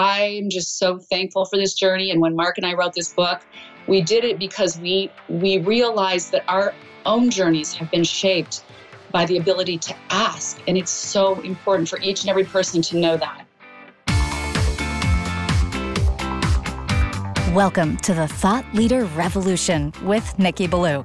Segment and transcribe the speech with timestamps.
[0.00, 2.12] I'm just so thankful for this journey.
[2.12, 3.40] And when Mark and I wrote this book,
[3.88, 6.72] we did it because we we realized that our
[7.04, 8.64] own journeys have been shaped
[9.10, 10.60] by the ability to ask.
[10.68, 13.44] And it's so important for each and every person to know that.
[17.52, 21.04] Welcome to the Thought Leader Revolution with Nikki Ballou.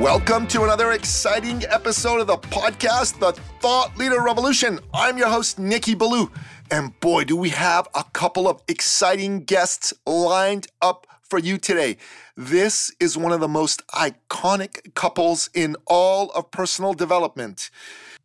[0.00, 4.80] Welcome to another exciting episode of the podcast, The Thought Leader Revolution.
[4.94, 6.32] I'm your host, Nikki Ballou.
[6.70, 11.98] And boy, do we have a couple of exciting guests lined up for you today.
[12.34, 17.70] This is one of the most iconic couples in all of personal development.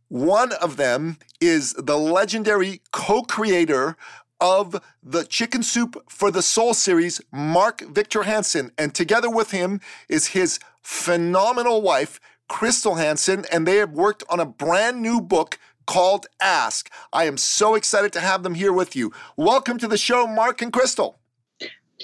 [0.07, 3.97] One of them is the legendary co creator
[4.39, 8.71] of the Chicken Soup for the Soul series, Mark Victor Hansen.
[8.77, 14.39] And together with him is his phenomenal wife, Crystal Hansen, and they have worked on
[14.39, 16.91] a brand new book called Ask.
[17.11, 19.11] I am so excited to have them here with you.
[19.35, 21.19] Welcome to the show, Mark and Crystal.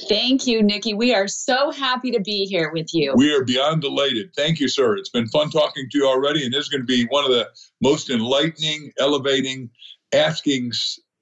[0.09, 0.96] Thank you, Nikki.
[0.96, 3.14] We are so happy to be here with you.
[3.16, 4.34] We are beyond delighted.
[4.36, 4.96] Thank you, sir.
[4.96, 7.30] It's been fun talking to you already, and this is going to be one of
[7.30, 7.50] the
[7.84, 9.70] most enlightening, elevating,
[10.12, 10.72] asking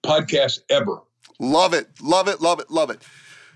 [0.05, 0.99] podcasts ever.
[1.39, 1.89] Love it.
[2.01, 2.39] Love it.
[2.39, 2.71] Love it.
[2.71, 3.03] Love it.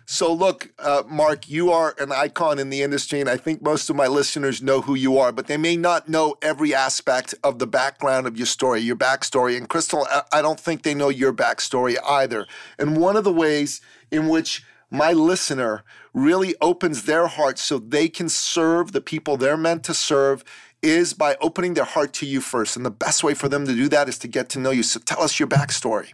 [0.06, 3.90] So, look, uh, Mark, you are an icon in the industry, and I think most
[3.90, 7.60] of my listeners know who you are, but they may not know every aspect of
[7.60, 9.56] the background of your story, your backstory.
[9.56, 12.48] And Crystal, I don't think they know your backstory either.
[12.78, 13.80] And one of the ways
[14.12, 19.58] in which my listener really opens their heart so they can serve the people they're
[19.58, 20.44] meant to serve
[20.82, 22.76] is by opening their heart to you first.
[22.76, 24.84] And the best way for them to do that is to get to know you.
[24.84, 26.14] So, tell us your backstory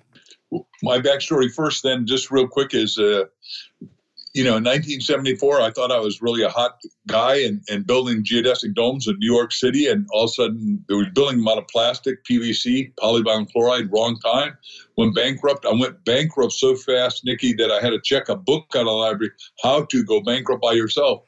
[0.83, 3.25] my backstory first, then, just real quick, is uh,
[4.33, 8.23] you know, in 1974, I thought I was really a hot guy and, and building
[8.23, 9.87] geodesic domes in New York City.
[9.87, 13.91] And all of a sudden, they were building them out of plastic, PVC, polyvinyl chloride,
[13.91, 14.55] wrong time.
[14.97, 15.65] Went bankrupt.
[15.65, 18.85] I went bankrupt so fast, Nikki, that I had to check a book out of
[18.85, 19.31] the library,
[19.63, 21.23] How to Go Bankrupt by Yourself.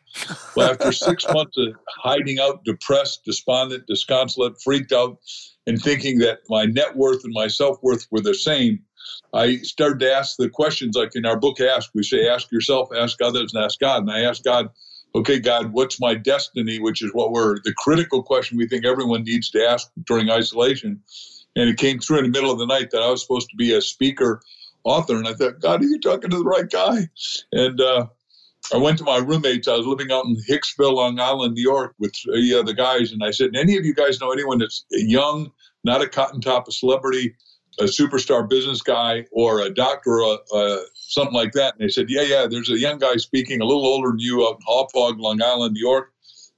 [0.55, 5.17] Well, after six months of hiding out, depressed, despondent, disconsolate, freaked out,
[5.65, 8.79] and thinking that my net worth and my self worth were the same,
[9.33, 11.91] I started to ask the questions like in our book, Ask.
[11.93, 14.01] We say, ask yourself, ask others, and ask God.
[14.01, 14.69] And I asked God,
[15.15, 16.79] okay, God, what's my destiny?
[16.79, 21.01] Which is what we're the critical question we think everyone needs to ask during isolation.
[21.55, 23.55] And it came through in the middle of the night that I was supposed to
[23.57, 24.41] be a speaker,
[24.83, 25.17] author.
[25.17, 27.09] And I thought, God, are you talking to the right guy?
[27.51, 28.07] And uh,
[28.73, 29.67] I went to my roommates.
[29.67, 33.11] I was living out in Hicksville, Long Island, New York, with three other guys.
[33.11, 35.51] And I said, any of you guys know anyone that's young,
[35.83, 37.35] not a cotton top, a celebrity?
[37.81, 41.73] A superstar business guy or a doctor or uh, something like that.
[41.73, 44.45] And they said, yeah, yeah, there's a young guy speaking, a little older than you
[44.47, 46.13] out in Hauppauge, Long Island, New York.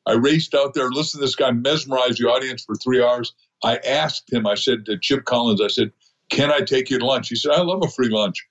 [0.05, 3.33] I raced out there, listened to this guy mesmerize the audience for three hours.
[3.63, 5.93] I asked him, I said to Chip Collins, I said,
[6.29, 7.29] can I take you to lunch?
[7.29, 8.45] He said, I love a free lunch.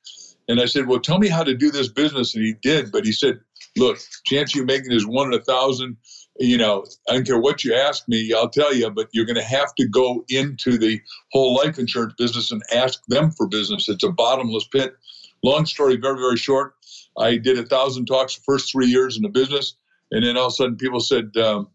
[0.49, 2.35] And I said, well, tell me how to do this business.
[2.35, 3.41] And he did, but he said,
[3.77, 5.97] look, chance you making is one in a thousand
[6.39, 9.37] you know, I don't care what you ask me, I'll tell you, but you're going
[9.37, 11.01] to have to go into the
[11.33, 13.89] whole life insurance business and ask them for business.
[13.89, 14.95] It's a bottomless pit.
[15.43, 16.75] Long story, very, very short.
[17.19, 19.75] I did a thousand talks the first three years in the business.
[20.11, 21.69] And then all of a sudden people said, um,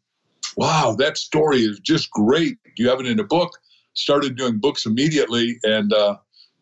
[0.55, 2.57] wow, that story is just great.
[2.75, 3.51] Do you have it in a book?
[3.93, 5.59] Started doing books immediately.
[5.63, 6.17] And uh,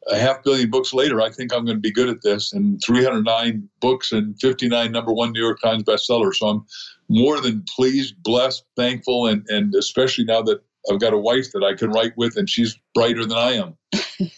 [0.08, 2.54] a half billion books later, I think I'm going to be good at this.
[2.54, 6.36] And 309 books and 59 number one New York Times bestsellers.
[6.36, 6.66] So I'm
[7.10, 10.62] more than pleased, blessed, thankful, and, and especially now that
[10.92, 13.78] I've got a wife that I can write with and she's brighter than I am.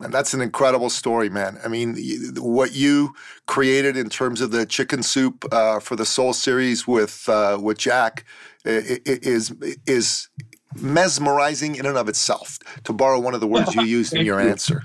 [0.00, 1.58] And that's an incredible story, man.
[1.64, 1.96] I mean,
[2.36, 3.14] what you
[3.46, 7.78] created in terms of the chicken soup uh, for the Soul series with uh, with
[7.78, 8.26] Jack
[8.66, 9.54] is
[9.86, 10.28] is
[10.74, 12.58] mesmerizing in and of itself.
[12.84, 14.82] To borrow one of the words you used in your answer.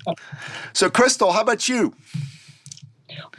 [0.71, 1.93] So, Crystal, how about you?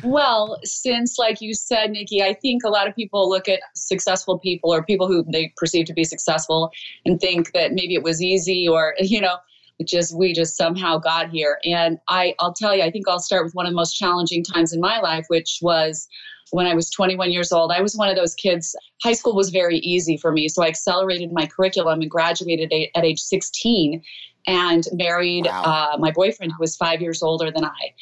[0.03, 4.39] Well, since, like you said, Nikki, I think a lot of people look at successful
[4.39, 6.71] people or people who they perceive to be successful
[7.05, 9.37] and think that maybe it was easy or, you know,
[9.85, 11.59] just we just somehow got here.
[11.65, 14.45] And I, I'll tell you, I think I'll start with one of the most challenging
[14.45, 16.09] times in my life, which was
[16.51, 17.73] when I was 21 years old.
[17.73, 18.77] I was one of those kids.
[19.03, 23.05] High school was very easy for me, so I accelerated my curriculum and graduated at
[23.05, 24.03] age 16
[24.47, 25.63] and married wow.
[25.95, 27.95] uh, my boyfriend who was five years older than I.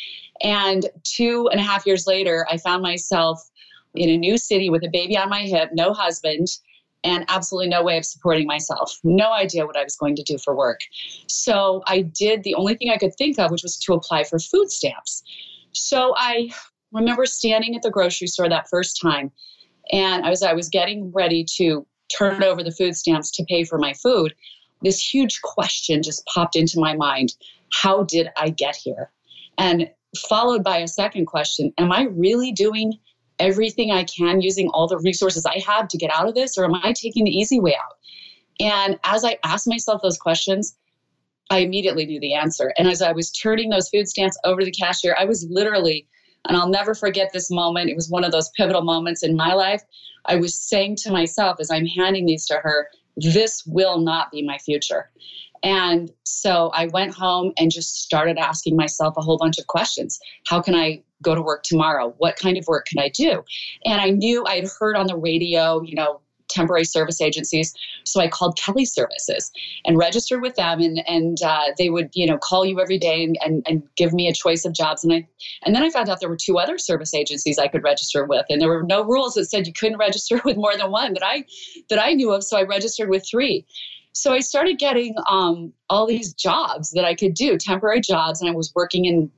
[0.42, 3.42] And two and a half years later, I found myself
[3.94, 6.46] in a new city with a baby on my hip, no husband,
[7.02, 8.98] and absolutely no way of supporting myself.
[9.04, 10.80] No idea what I was going to do for work.
[11.26, 14.38] So I did the only thing I could think of, which was to apply for
[14.38, 15.22] food stamps.
[15.72, 16.50] So I
[16.92, 19.30] remember standing at the grocery store that first time,
[19.92, 23.64] and I was I was getting ready to turn over the food stamps to pay
[23.64, 24.34] for my food.
[24.82, 27.34] This huge question just popped into my mind:
[27.72, 29.10] How did I get here?
[29.58, 29.90] And
[30.28, 32.94] followed by a second question: Am I really doing
[33.38, 36.64] everything I can using all the resources I have to get out of this, or
[36.64, 37.96] am I taking the easy way out?
[38.60, 40.76] And as I asked myself those questions,
[41.48, 42.72] I immediately knew the answer.
[42.78, 46.06] And as I was turning those food stamps over to the cashier, I was literally,
[46.46, 49.54] and I'll never forget this moment, it was one of those pivotal moments in my
[49.54, 49.82] life.
[50.26, 54.42] I was saying to myself as I'm handing these to her, this will not be
[54.42, 55.10] my future.
[55.62, 60.18] And so I went home and just started asking myself a whole bunch of questions.
[60.46, 62.14] How can I go to work tomorrow?
[62.18, 63.44] What kind of work can I do?
[63.84, 67.74] And I knew I had heard on the radio, you know, temporary service agencies.
[68.04, 69.50] So I called Kelly Services
[69.84, 73.24] and registered with them, and and uh, they would you know call you every day
[73.24, 75.04] and, and and give me a choice of jobs.
[75.04, 75.26] And I
[75.64, 78.46] and then I found out there were two other service agencies I could register with,
[78.50, 81.24] and there were no rules that said you couldn't register with more than one that
[81.24, 81.44] I
[81.88, 82.44] that I knew of.
[82.44, 83.66] So I registered with three.
[84.12, 88.50] So I started getting um, all these jobs that I could do, temporary jobs, and
[88.50, 89.30] I was working in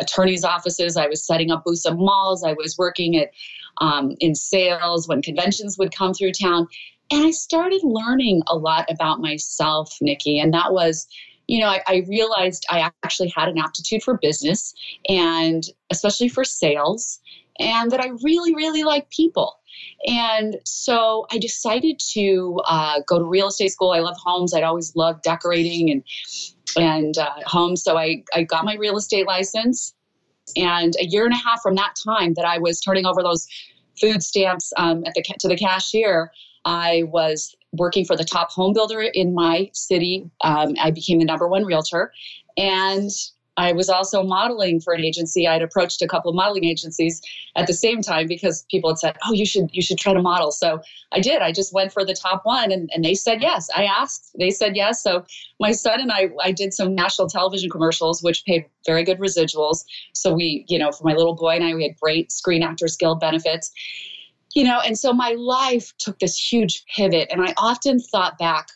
[0.00, 0.96] attorneys' offices.
[0.96, 2.42] I was setting up booths at malls.
[2.42, 3.30] I was working at
[3.78, 6.66] um, in sales when conventions would come through town,
[7.10, 10.38] and I started learning a lot about myself, Nikki.
[10.38, 11.06] And that was,
[11.48, 14.74] you know, I, I realized I actually had an aptitude for business,
[15.08, 17.20] and especially for sales,
[17.58, 19.56] and that I really, really like people.
[20.06, 23.92] And so I decided to uh, go to real estate school.
[23.92, 24.54] I love homes.
[24.54, 26.02] I'd always loved decorating and
[26.76, 27.82] and uh, homes.
[27.82, 29.94] So I, I got my real estate license.
[30.56, 33.46] And a year and a half from that time that I was turning over those
[34.00, 36.32] food stamps um, at the to the cashier,
[36.64, 40.28] I was working for the top home builder in my city.
[40.40, 42.12] Um, I became the number one realtor,
[42.56, 43.10] and
[43.60, 45.46] I was also modeling for an agency.
[45.46, 47.20] I'd approached a couple of modeling agencies
[47.56, 50.22] at the same time because people had said, "Oh, you should you should try to
[50.22, 50.80] model." So
[51.12, 51.42] I did.
[51.42, 53.68] I just went for the top one, and, and they said yes.
[53.76, 55.02] I asked, they said yes.
[55.02, 55.24] So
[55.60, 59.84] my son and I I did some national television commercials, which paid very good residuals.
[60.14, 62.96] So we, you know, for my little boy and I, we had great Screen Actors
[62.96, 63.70] Guild benefits.
[64.54, 68.68] You know, and so my life took this huge pivot, and I often thought back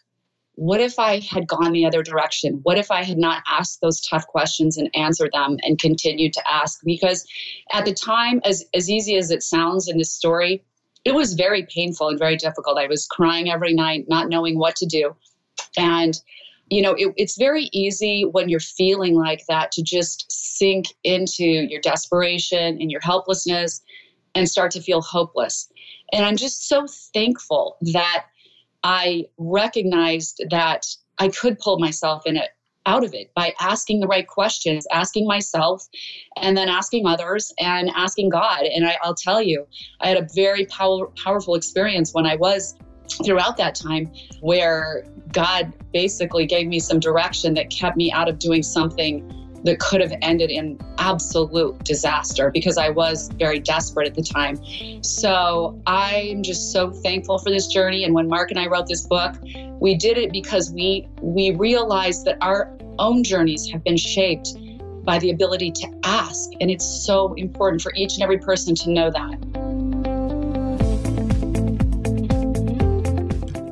[0.56, 2.60] what if I had gone the other direction?
[2.62, 6.42] What if I had not asked those tough questions and answered them and continued to
[6.50, 6.80] ask?
[6.84, 7.26] Because
[7.72, 10.62] at the time, as, as easy as it sounds in this story,
[11.04, 12.78] it was very painful and very difficult.
[12.78, 15.14] I was crying every night, not knowing what to do.
[15.76, 16.18] And,
[16.70, 21.44] you know, it, it's very easy when you're feeling like that to just sink into
[21.44, 23.82] your desperation and your helplessness
[24.34, 25.68] and start to feel hopeless.
[26.12, 28.26] And I'm just so thankful that
[28.84, 30.86] I recognized that
[31.18, 32.50] I could pull myself in it
[32.86, 35.88] out of it by asking the right questions, asking myself,
[36.36, 38.62] and then asking others and asking God.
[38.64, 39.66] And I, will tell you,
[40.00, 42.74] I had a very power, powerful experience when I was
[43.24, 48.38] throughout that time where God basically gave me some direction that kept me out of
[48.38, 54.14] doing something that could have ended in absolute disaster because I was very desperate at
[54.14, 54.58] the time.
[55.02, 58.04] So I'm just so thankful for this journey.
[58.04, 59.34] And when Mark and I wrote this book,
[59.80, 64.54] we did it because we we realized that our own journeys have been shaped
[65.04, 66.50] by the ability to ask.
[66.60, 69.74] And it's so important for each and every person to know that.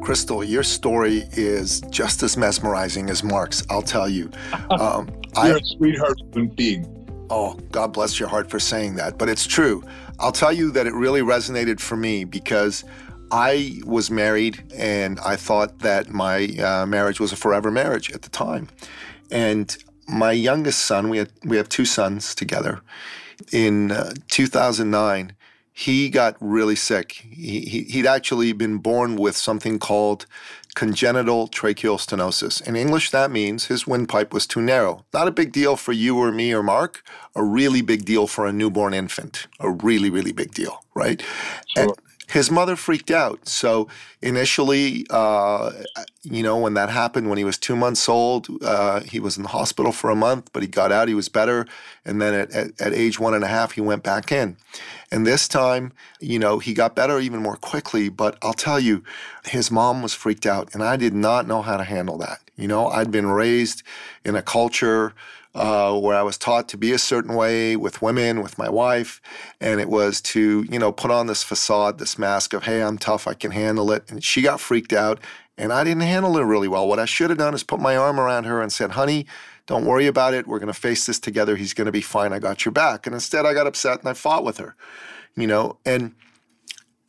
[0.02, 4.30] Crystal, your story is just as mesmerizing as Mark's, I'll tell you.
[4.70, 7.26] Um, You're I, a sweetheart human being.
[7.30, 9.18] Oh, God bless your heart for saying that.
[9.18, 9.82] But it's true.
[10.18, 12.84] I'll tell you that it really resonated for me because
[13.30, 18.22] I was married and I thought that my uh, marriage was a forever marriage at
[18.22, 18.68] the time.
[19.30, 19.74] And
[20.06, 22.82] my youngest son, we, had, we have two sons together.
[23.50, 25.34] In uh, 2009,
[25.72, 27.12] he got really sick.
[27.12, 30.26] He, he, he'd actually been born with something called
[30.74, 32.66] congenital tracheal stenosis.
[32.66, 35.04] In English, that means his windpipe was too narrow.
[35.12, 37.02] Not a big deal for you or me or Mark,
[37.34, 39.46] a really big deal for a newborn infant.
[39.60, 41.22] A really, really big deal, right?
[41.76, 41.84] Sure.
[41.84, 41.92] And
[42.32, 43.46] his mother freaked out.
[43.46, 43.88] So
[44.22, 45.70] initially, uh,
[46.22, 49.42] you know, when that happened, when he was two months old, uh, he was in
[49.42, 51.66] the hospital for a month, but he got out, he was better.
[52.06, 54.56] And then at, at, at, age one and a half, he went back in.
[55.10, 58.08] And this time, you know, he got better even more quickly.
[58.08, 59.04] But I'll tell you,
[59.44, 62.38] his mom was freaked out, and I did not know how to handle that.
[62.56, 63.82] You know, I'd been raised
[64.24, 65.12] in a culture
[65.54, 69.20] uh, where I was taught to be a certain way with women, with my wife,
[69.60, 72.98] and it was to you know put on this facade, this mask of hey, I'm
[72.98, 74.10] tough, I can handle it.
[74.10, 75.20] And she got freaked out,
[75.58, 76.88] and I didn't handle it really well.
[76.88, 79.26] What I should have done is put my arm around her and said, honey.
[79.68, 80.48] Don't worry about it.
[80.48, 81.54] We're going to face this together.
[81.54, 82.32] He's going to be fine.
[82.32, 83.06] I got your back.
[83.06, 84.74] And instead, I got upset and I fought with her,
[85.36, 86.16] you know, and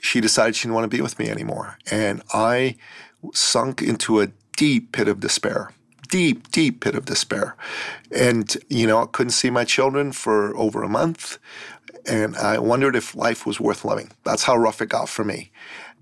[0.03, 1.79] she decided she didn't want to be with me anymore.
[1.89, 2.75] And I
[3.33, 5.71] sunk into a deep pit of despair
[6.13, 7.55] deep, deep pit of despair.
[8.11, 11.39] And, you know, I couldn't see my children for over a month.
[12.07, 14.11] And I wondered if life was worth living.
[14.23, 15.49] That's how rough it got for me.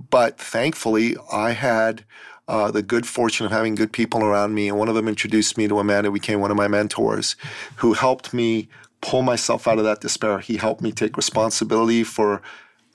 [0.09, 2.03] But thankfully, I had
[2.49, 4.67] uh, the good fortune of having good people around me.
[4.67, 7.37] And one of them introduced me to a man who became one of my mentors
[7.77, 8.67] who helped me
[8.99, 10.39] pull myself out of that despair.
[10.39, 12.41] He helped me take responsibility for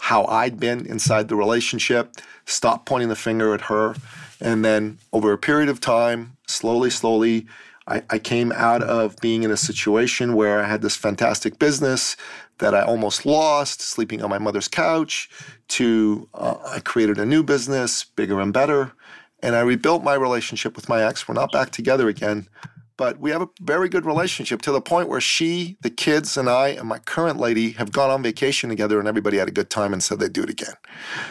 [0.00, 3.94] how I'd been inside the relationship, stop pointing the finger at her.
[4.40, 7.46] And then over a period of time, slowly, slowly,
[7.88, 12.16] I, I came out of being in a situation where I had this fantastic business
[12.58, 15.28] that I almost lost, sleeping on my mother's couch,
[15.68, 18.92] to uh, I created a new business, bigger and better.
[19.40, 21.28] And I rebuilt my relationship with my ex.
[21.28, 22.48] We're not back together again,
[22.96, 26.48] but we have a very good relationship to the point where she, the kids, and
[26.48, 29.68] I, and my current lady have gone on vacation together, and everybody had a good
[29.68, 30.74] time and said they'd do it again.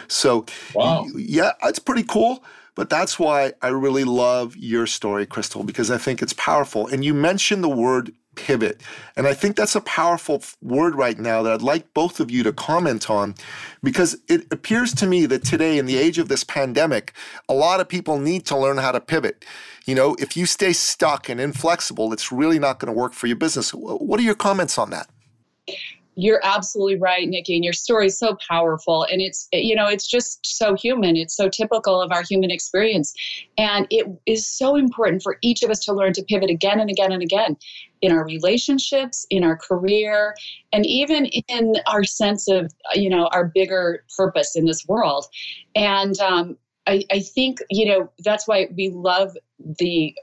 [0.06, 1.06] So, wow.
[1.16, 2.44] yeah, it's pretty cool.
[2.76, 6.86] But that's why I really love your story, Crystal, because I think it's powerful.
[6.86, 8.82] And you mentioned the word pivot.
[9.16, 12.42] And I think that's a powerful word right now that I'd like both of you
[12.44, 13.34] to comment on
[13.82, 17.14] because it appears to me that today, in the age of this pandemic,
[17.48, 19.44] a lot of people need to learn how to pivot.
[19.86, 23.26] You know, if you stay stuck and inflexible, it's really not going to work for
[23.26, 23.70] your business.
[23.70, 25.08] What are your comments on that?
[26.16, 30.06] You're absolutely right nikki and your story is so powerful and it's you know it's
[30.06, 31.16] just so human.
[31.16, 33.12] It's so typical of our human experience
[33.58, 36.90] and it is so important for each of us to learn to pivot again and
[36.90, 37.56] again and again
[38.02, 40.34] in our relationships in our career
[40.72, 45.26] and even in our sense of you know our bigger purpose in this world.
[45.74, 46.56] And um,
[46.86, 49.36] I, I think you know that's why we love
[49.78, 50.14] the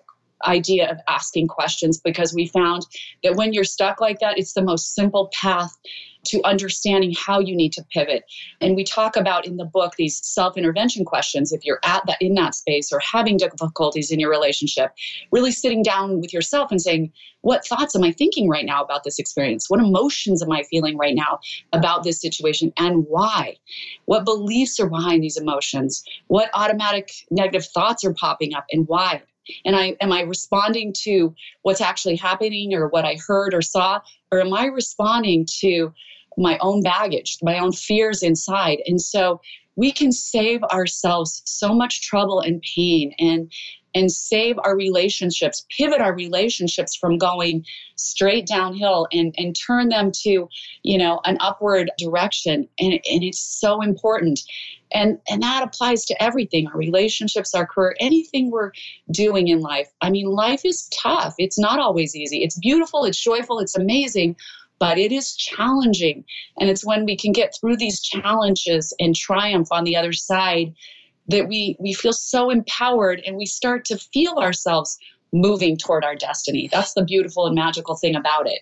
[0.45, 2.85] idea of asking questions because we found
[3.23, 5.77] that when you're stuck like that, it's the most simple path
[6.25, 8.23] to understanding how you need to pivot.
[8.61, 12.33] And we talk about in the book these self-intervention questions if you're at that in
[12.35, 14.91] that space or having difficulties in your relationship,
[15.31, 19.03] really sitting down with yourself and saying, what thoughts am I thinking right now about
[19.03, 19.69] this experience?
[19.69, 21.39] What emotions am I feeling right now
[21.73, 23.57] about this situation and why?
[24.05, 26.03] What beliefs are behind these emotions?
[26.27, 29.23] What automatic negative thoughts are popping up and why?
[29.65, 31.33] And i am i responding to
[31.63, 33.99] what's actually happening or what i heard or saw?
[34.31, 35.93] Or am i responding to
[36.37, 38.79] my own baggage my own fears inside?
[38.87, 39.41] And so
[39.75, 43.51] we can save ourselves so much trouble and pain and
[43.95, 47.63] and save our relationships pivot our relationships from going
[47.95, 50.47] straight downhill and and turn them to
[50.83, 52.67] you know an upward direction.
[52.79, 54.41] And, and it's so important.
[54.93, 58.71] And and that applies to everything our relationships our career anything we're
[59.11, 59.89] doing in life.
[60.01, 61.35] I mean life is tough.
[61.37, 62.43] It's not always easy.
[62.43, 63.05] It's beautiful.
[63.05, 63.59] It's joyful.
[63.59, 64.35] It's amazing
[64.83, 66.25] but it is challenging
[66.59, 70.73] and it's when we can get through these challenges and triumph on the other side
[71.29, 74.97] that we we feel so empowered and we start to feel ourselves
[75.31, 78.59] moving toward our destiny that's the beautiful and magical thing about it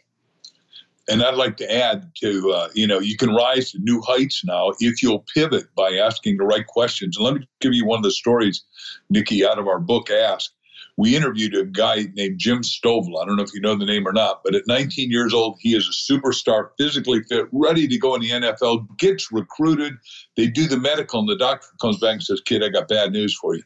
[1.09, 4.43] and I'd like to add to, uh, you know, you can rise to new heights
[4.45, 7.17] now if you'll pivot by asking the right questions.
[7.17, 8.63] And let me give you one of the stories,
[9.09, 10.51] Nikki, out of our book, Ask.
[10.97, 13.21] We interviewed a guy named Jim Stovall.
[13.21, 15.57] I don't know if you know the name or not, but at 19 years old,
[15.59, 19.93] he is a superstar, physically fit, ready to go in the NFL, gets recruited.
[20.37, 23.11] They do the medical, and the doctor comes back and says, Kid, I got bad
[23.11, 23.63] news for you.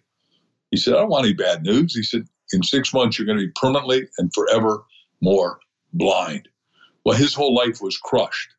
[0.71, 1.95] He said, I don't want any bad news.
[1.95, 4.85] He said, In six months, you're going to be permanently and forever
[5.21, 5.59] more
[5.93, 6.47] blind.
[7.05, 8.49] Well, his whole life was crushed.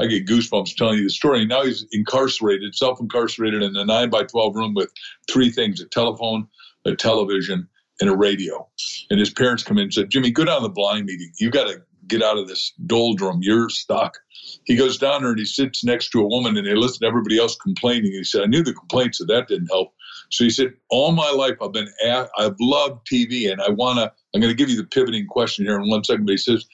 [0.00, 1.44] I get goosebumps telling you the story.
[1.44, 4.92] Now he's incarcerated, self incarcerated in a 9 by 12 room with
[5.28, 6.46] three things a telephone,
[6.84, 7.68] a television,
[8.00, 8.66] and a radio.
[9.10, 11.32] And his parents come in and said, Jimmy, go down to the blind meeting.
[11.38, 13.40] You got to get out of this doldrum.
[13.42, 14.18] You're stuck.
[14.64, 17.06] He goes down there and he sits next to a woman and they listen to
[17.06, 18.12] everybody else complaining.
[18.12, 19.94] He said, I knew the complaints, so that didn't help.
[20.30, 23.98] So he said, all my life I've been, at, I've loved TV and I want
[23.98, 26.26] to, I'm going to give you the pivoting question here in one second.
[26.26, 26.66] But he says,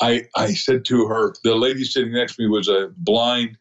[0.00, 3.56] I, I said to her, the lady sitting next to me was a blind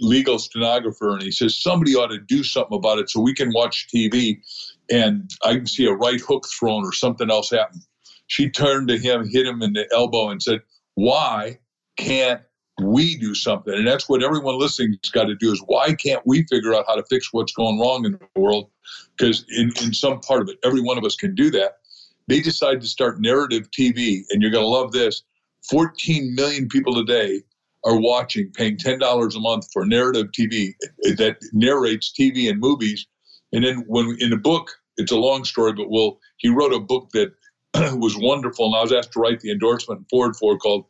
[0.00, 3.52] legal stenographer, and he says, somebody ought to do something about it so we can
[3.52, 4.40] watch TV
[4.90, 7.80] and I can see a right hook thrown or something else happen.
[8.26, 10.60] She turned to him, hit him in the elbow, and said,
[10.94, 11.58] Why
[11.96, 12.40] can't
[12.80, 13.74] we do something?
[13.74, 16.86] And that's what everyone listening has got to do is why can't we figure out
[16.88, 18.70] how to fix what's going wrong in the world?
[19.16, 21.78] Because in, in some part of it, every one of us can do that.
[22.26, 25.22] They decided to start narrative TV, and you're going to love this.
[25.70, 27.42] 14 million people today
[27.84, 30.72] are watching, paying $10 a month for narrative TV
[31.16, 33.06] that narrates TV and movies.
[33.54, 36.80] And then when in the book, it's a long story, but well, he wrote a
[36.80, 37.32] book that
[37.98, 40.86] was wonderful, and I was asked to write the endorsement foreword for it, called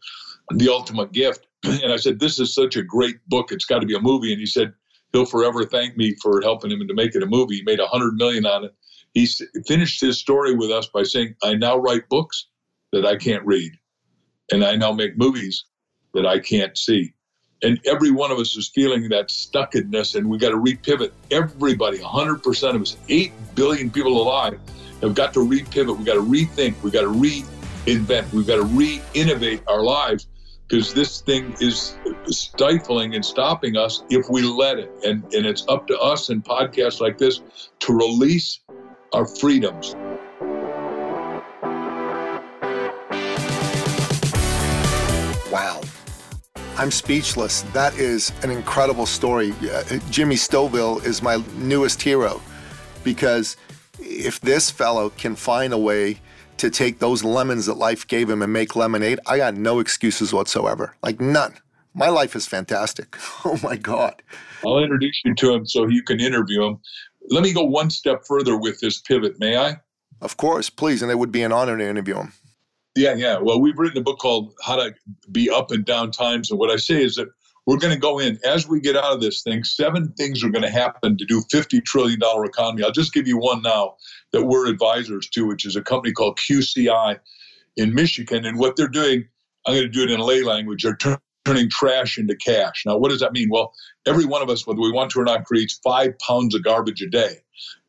[0.54, 3.86] "The Ultimate Gift." And I said, "This is such a great book; it's got to
[3.86, 4.72] be a movie." And he said,
[5.12, 7.86] "He'll forever thank me for helping him to make it a movie." He made a
[7.86, 8.74] hundred million on it.
[9.12, 9.28] He
[9.66, 12.46] finished his story with us by saying, "I now write books
[12.92, 13.72] that I can't read,
[14.50, 15.64] and I now make movies
[16.14, 17.12] that I can't see."
[17.64, 21.12] And every one of us is feeling that stuckedness, and we got to repivot.
[21.30, 24.60] Everybody, 100% of us, 8 billion people alive,
[25.00, 25.96] have got to repivot.
[25.96, 26.80] We got to rethink.
[26.82, 28.32] We got to reinvent.
[28.34, 30.28] We've got to re-innovate our lives
[30.68, 34.90] because this thing is stifling and stopping us if we let it.
[35.02, 37.40] And and it's up to us in podcasts like this
[37.80, 38.60] to release
[39.14, 39.94] our freedoms.
[46.76, 47.62] I'm speechless.
[47.72, 49.52] That is an incredible story.
[49.62, 52.42] Uh, Jimmy Stovall is my newest hero
[53.04, 53.56] because
[54.00, 56.18] if this fellow can find a way
[56.56, 60.32] to take those lemons that life gave him and make lemonade, I got no excuses
[60.32, 60.96] whatsoever.
[61.00, 61.54] Like none.
[61.94, 63.16] My life is fantastic.
[63.44, 64.20] Oh my God.
[64.64, 66.80] I'll introduce you to him so you can interview him.
[67.28, 69.76] Let me go one step further with this pivot, may I?
[70.20, 71.02] Of course, please.
[71.02, 72.32] And it would be an honor to interview him.
[72.96, 73.38] Yeah, yeah.
[73.38, 74.94] Well, we've written a book called How to
[75.32, 76.50] Be Up and Down Times.
[76.50, 77.28] And what I say is that
[77.66, 79.64] we're going to go in as we get out of this thing.
[79.64, 82.84] Seven things are going to happen to do $50 trillion economy.
[82.84, 83.96] I'll just give you one now
[84.32, 87.18] that we're advisors to, which is a company called QCI
[87.76, 88.44] in Michigan.
[88.44, 89.26] And what they're doing,
[89.66, 90.96] I'm going to do it in lay language, are
[91.44, 92.84] turning trash into cash.
[92.86, 93.48] Now, what does that mean?
[93.50, 93.72] Well,
[94.06, 97.02] every one of us, whether we want to or not, creates five pounds of garbage
[97.02, 97.44] a day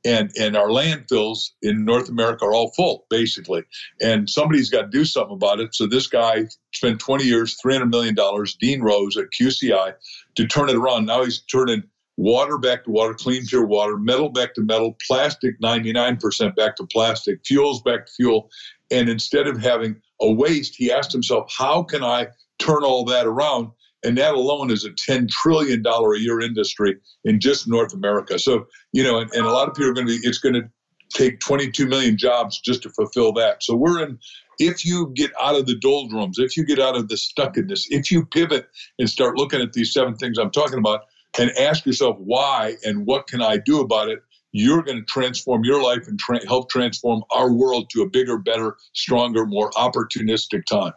[0.06, 3.64] and and our landfills in North America are all full basically,
[4.02, 5.74] and somebody's got to do something about it.
[5.74, 9.94] So this guy spent 20 years, 300 million dollars, Dean Rose at QCI,
[10.36, 11.06] to turn it around.
[11.06, 11.84] Now he's turning
[12.18, 16.86] water back to water, clean pure water, metal back to metal, plastic 99% back to
[16.86, 18.50] plastic, fuels back to fuel,
[18.92, 22.28] and instead of having a waste, he asked himself, how can I
[22.60, 23.72] turn all that around?
[24.06, 28.38] and that alone is a $10 trillion a year industry in just North America.
[28.38, 30.54] So, you know, and, and a lot of people are going to be, it's going
[30.54, 30.70] to
[31.14, 33.64] take 22 million jobs just to fulfill that.
[33.64, 34.20] So we're in,
[34.60, 38.12] if you get out of the doldrums, if you get out of the stuckedness, if
[38.12, 38.68] you pivot
[39.00, 41.02] and start looking at these seven things I'm talking about
[41.40, 44.20] and ask yourself why and what can I do about it,
[44.52, 48.38] you're going to transform your life and tra- help transform our world to a bigger,
[48.38, 50.94] better, stronger, more opportunistic time.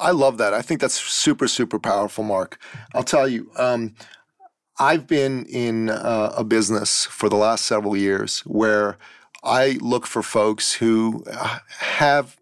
[0.00, 0.54] I love that.
[0.54, 2.58] I think that's super, super powerful, Mark.
[2.94, 3.94] I'll tell you, um,
[4.78, 8.96] I've been in uh, a business for the last several years where
[9.44, 12.36] I look for folks who uh, have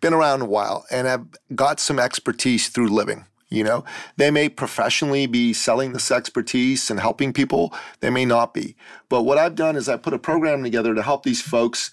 [0.00, 3.26] been around a while and have got some expertise through living.
[3.50, 3.84] You know,
[4.16, 7.72] they may professionally be selling this expertise and helping people.
[8.00, 8.76] They may not be.
[9.08, 11.90] But what I've done is I put a program together to help these folks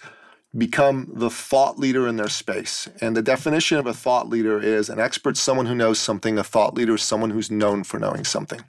[0.56, 2.88] become the thought leader in their space.
[3.00, 6.38] And the definition of a thought leader is an expert, someone who knows something.
[6.38, 8.60] A thought leader is someone who's known for knowing something.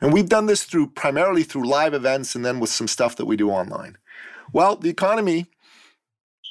[0.00, 3.26] And we've done this through primarily through live events and then with some stuff that
[3.26, 3.96] we do online.
[4.52, 5.46] Well, the economy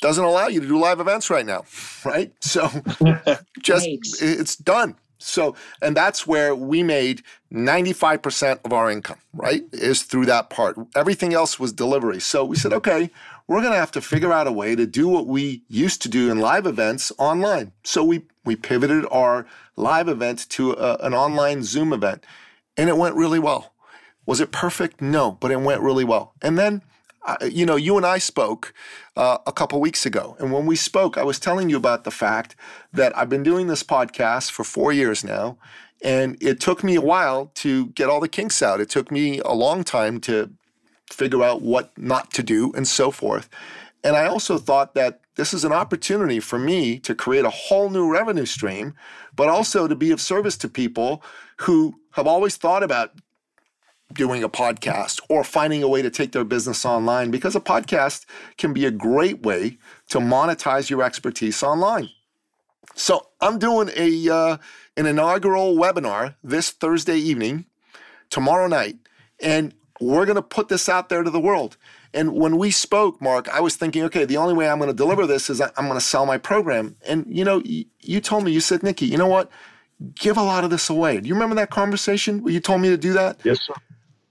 [0.02, 1.66] doesn't allow you to do live events right now,
[2.06, 2.32] right?
[2.42, 2.70] So
[3.62, 3.88] just
[4.22, 4.96] it's done.
[5.22, 9.64] So, and that's where we made 95% of our income, right?
[9.74, 10.78] Is through that part.
[10.96, 12.22] Everything else was delivery.
[12.22, 13.12] So we said, okay,
[13.50, 16.08] we're going to have to figure out a way to do what we used to
[16.08, 17.72] do in live events online.
[17.84, 22.24] So we, we pivoted our live event to a, an online Zoom event,
[22.78, 23.74] and it went really well.
[24.28, 25.02] Was it perfect?
[25.02, 26.36] No, but it went really well.
[26.44, 26.84] And then,
[27.26, 28.72] uh, you know, you and I spoke
[29.18, 30.38] uh, a couple weeks ago.
[30.40, 32.56] And when we spoke, I was telling you about the fact
[32.94, 35.58] that I've been doing this podcast for four years now.
[36.04, 38.80] And it took me a while to get all the kinks out.
[38.80, 40.52] It took me a long time to
[41.10, 43.50] figure out what not to do, and so forth.
[44.04, 47.90] And I also thought that this is an opportunity for me to create a whole
[47.90, 48.94] new revenue stream,
[49.36, 51.24] but also to be of service to people
[51.58, 53.14] who have always thought about
[54.14, 58.26] doing a podcast or finding a way to take their business online because a podcast
[58.58, 59.78] can be a great way
[60.10, 62.10] to monetize your expertise online.
[62.96, 64.58] So I'm doing a uh,
[64.98, 67.66] an inaugural webinar this Thursday evening,
[68.30, 68.98] tomorrow night,
[69.40, 71.78] and we're going to put this out there to the world.
[72.14, 74.96] And when we spoke, Mark, I was thinking, okay, the only way I'm going to
[74.96, 76.96] deliver this is I'm going to sell my program.
[77.08, 79.50] And you know, you told me, you said, Nikki, you know what?
[80.16, 81.20] Give a lot of this away.
[81.20, 83.40] Do you remember that conversation where you told me to do that?
[83.44, 83.74] Yes, sir.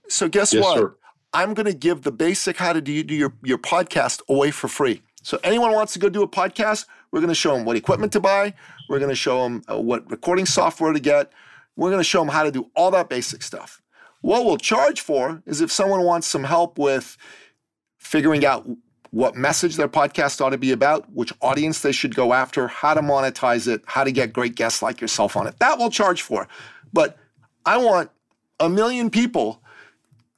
[0.07, 0.77] So guess yes, what?
[0.77, 0.95] Sir.
[1.33, 4.67] I'm going to give the basic how to do, do your, your podcast away for
[4.67, 5.03] free.
[5.21, 8.11] So anyone wants to go do a podcast, we're going to show them what equipment
[8.13, 8.53] to buy.
[8.89, 11.31] We're going to show them uh, what recording software to get.
[11.75, 13.81] We're going to show them how to do all that basic stuff.
[14.21, 17.17] What we'll charge for is if someone wants some help with
[17.97, 18.67] figuring out
[19.11, 22.93] what message their podcast ought to be about, which audience they should go after, how
[22.93, 25.57] to monetize it, how to get great guests like yourself on it.
[25.59, 26.47] That we'll charge for.
[26.93, 27.17] But
[27.65, 28.11] I want
[28.59, 29.63] a million people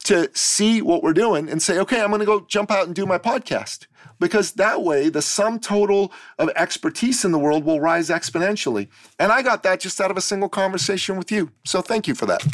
[0.04, 2.94] to see what we're doing and say, okay, I'm going to go jump out and
[2.94, 3.86] do my podcast.
[4.18, 8.88] Because that way, the sum total of expertise in the world will rise exponentially.
[9.18, 11.50] And I got that just out of a single conversation with you.
[11.64, 12.44] So thank you for that.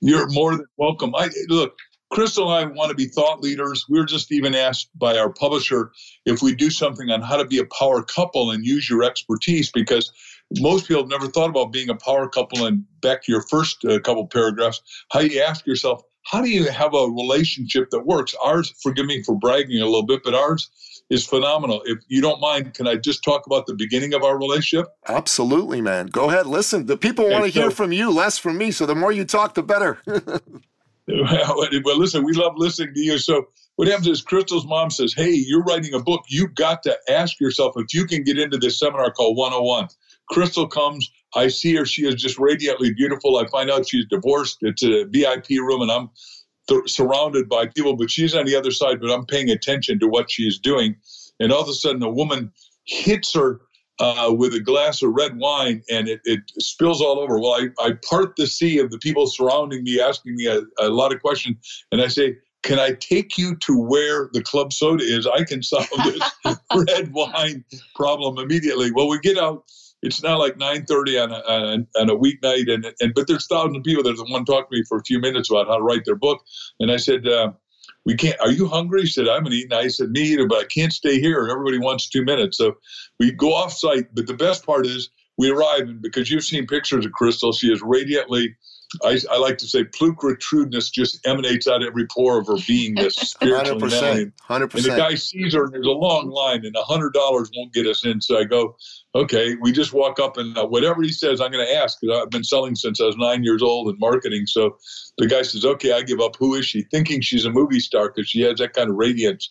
[0.00, 1.14] You're more than welcome.
[1.14, 1.76] I look,
[2.12, 3.86] Crystal and I want to be thought leaders.
[3.88, 5.92] We are just even asked by our publisher
[6.24, 9.70] if we do something on how to be a power couple and use your expertise
[9.70, 10.12] because
[10.60, 12.66] most people have never thought about being a power couple.
[12.66, 16.70] And back to your first uh, couple paragraphs, how you ask yourself, how do you
[16.70, 18.34] have a relationship that works?
[18.44, 20.70] Ours, forgive me for bragging a little bit, but ours
[21.10, 21.82] is phenomenal.
[21.84, 24.88] If you don't mind, can I just talk about the beginning of our relationship?
[25.08, 26.06] Absolutely, man.
[26.06, 26.46] Go ahead.
[26.46, 28.70] Listen, the people want to so, hear from you, less from me.
[28.70, 29.98] So the more you talk, the better.
[30.06, 33.18] well, listen, we love listening to you.
[33.18, 36.24] So what happens is Crystal's mom says, Hey, you're writing a book.
[36.28, 39.88] You've got to ask yourself if you can get into this seminar called 101.
[40.30, 41.10] Crystal comes.
[41.34, 41.84] I see her.
[41.84, 43.36] She is just radiantly beautiful.
[43.36, 44.58] I find out she's divorced.
[44.62, 46.10] It's a VIP room, and I'm
[46.68, 50.08] th- surrounded by people, but she's on the other side, but I'm paying attention to
[50.08, 50.96] what she's doing.
[51.40, 52.52] And all of a sudden, a woman
[52.84, 53.60] hits her
[54.00, 57.38] uh, with a glass of red wine and it, it, spills all over.
[57.38, 60.88] Well, I, I part the sea of the people surrounding me, asking me a, a
[60.88, 61.84] lot of questions.
[61.92, 65.26] And I say, can I take you to where the club soda is?
[65.26, 66.32] I can solve this
[66.74, 68.90] red wine problem immediately.
[68.90, 69.64] Well, we get out
[70.04, 73.78] it's not like 9.30 on a, on, on a weeknight and, and but there's thousands
[73.78, 75.82] of people that want to talk to me for a few minutes about how to
[75.82, 76.44] write their book
[76.78, 77.50] and i said uh,
[78.04, 79.02] we can't are you hungry?
[79.02, 81.48] He said i'm to eat i said me either but i can't stay here.
[81.50, 82.58] Everybody wants two minutes.
[82.58, 82.76] So
[83.18, 86.66] we go off site but the best part is we arrive and because you've seen
[86.66, 88.54] pictures of crystal she is radiantly
[89.02, 93.12] I, I, like to say pulchritudinous just emanates out of every pore of her beingness
[93.12, 94.74] spiritually 100%, 100%.
[94.74, 97.72] And the guy sees her and there's a long line and a hundred dollars won't
[97.72, 98.20] get us in.
[98.20, 98.76] So I go,
[99.14, 102.20] okay, we just walk up and uh, whatever he says, I'm going to ask because
[102.22, 104.46] I've been selling since I was nine years old in marketing.
[104.46, 104.76] So
[105.18, 106.36] the guy says, okay, I give up.
[106.38, 106.82] Who is she?
[106.82, 109.50] Thinking she's a movie star because she has that kind of radiance.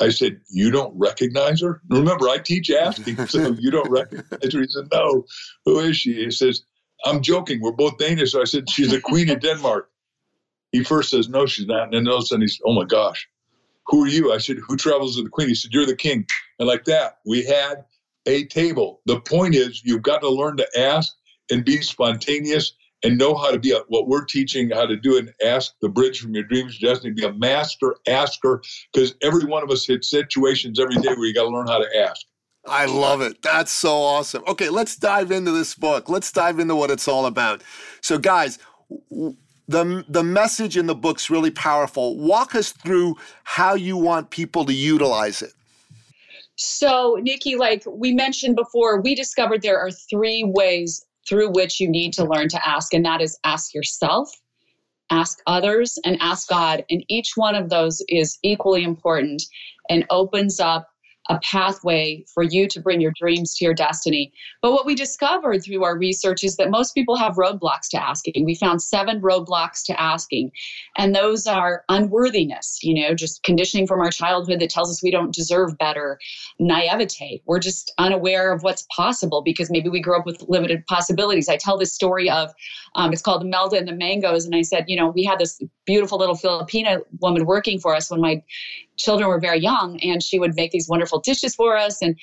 [0.00, 1.80] I said, You don't recognize her?
[1.88, 4.60] Remember, I teach asking, so you don't recognize her.
[4.60, 5.24] He said, No.
[5.64, 6.14] Who is she?
[6.14, 6.62] He says,
[7.06, 7.60] I'm joking.
[7.60, 8.32] We're both Danish.
[8.32, 9.90] So I said, She's the queen of Denmark.
[10.72, 11.84] He first says, No, she's not.
[11.84, 13.28] And then all of a sudden he's, Oh my gosh,
[13.86, 14.32] who are you?
[14.32, 15.48] I said, Who travels with the queen?
[15.48, 16.26] He said, You're the king.
[16.58, 17.84] And like that, we had
[18.26, 19.00] a table.
[19.06, 21.14] The point is, you've got to learn to ask
[21.50, 22.72] and be spontaneous
[23.04, 25.88] and know how to be a, what we're teaching how to do and ask the
[25.88, 27.12] bridge from your dreams to destiny.
[27.12, 31.34] Be a master asker because every one of us hit situations every day where you
[31.34, 32.26] got to learn how to ask.
[32.68, 33.42] I love it.
[33.42, 34.42] That's so awesome.
[34.46, 36.08] Okay, let's dive into this book.
[36.08, 37.62] Let's dive into what it's all about.
[38.00, 38.58] So, guys,
[39.68, 42.16] the the message in the book's really powerful.
[42.18, 45.52] Walk us through how you want people to utilize it.
[46.56, 51.88] So, Nikki, like we mentioned before, we discovered there are three ways through which you
[51.88, 54.30] need to learn to ask, and that is ask yourself,
[55.10, 56.84] ask others, and ask God.
[56.88, 59.42] And each one of those is equally important
[59.90, 60.88] and opens up
[61.28, 64.32] a pathway for you to bring your dreams to your destiny.
[64.62, 68.44] But what we discovered through our research is that most people have roadblocks to asking.
[68.44, 70.52] We found seven roadblocks to asking,
[70.96, 75.10] and those are unworthiness, you know, just conditioning from our childhood that tells us we
[75.10, 76.18] don't deserve better,
[76.58, 77.42] naivete.
[77.46, 81.48] We're just unaware of what's possible because maybe we grew up with limited possibilities.
[81.48, 82.52] I tell this story of
[82.94, 85.60] um, it's called Melda and the Mangoes, and I said, you know, we had this
[85.84, 88.42] beautiful little Filipina woman working for us when my
[88.96, 92.18] children were very young and she would make these wonderful dishes for us and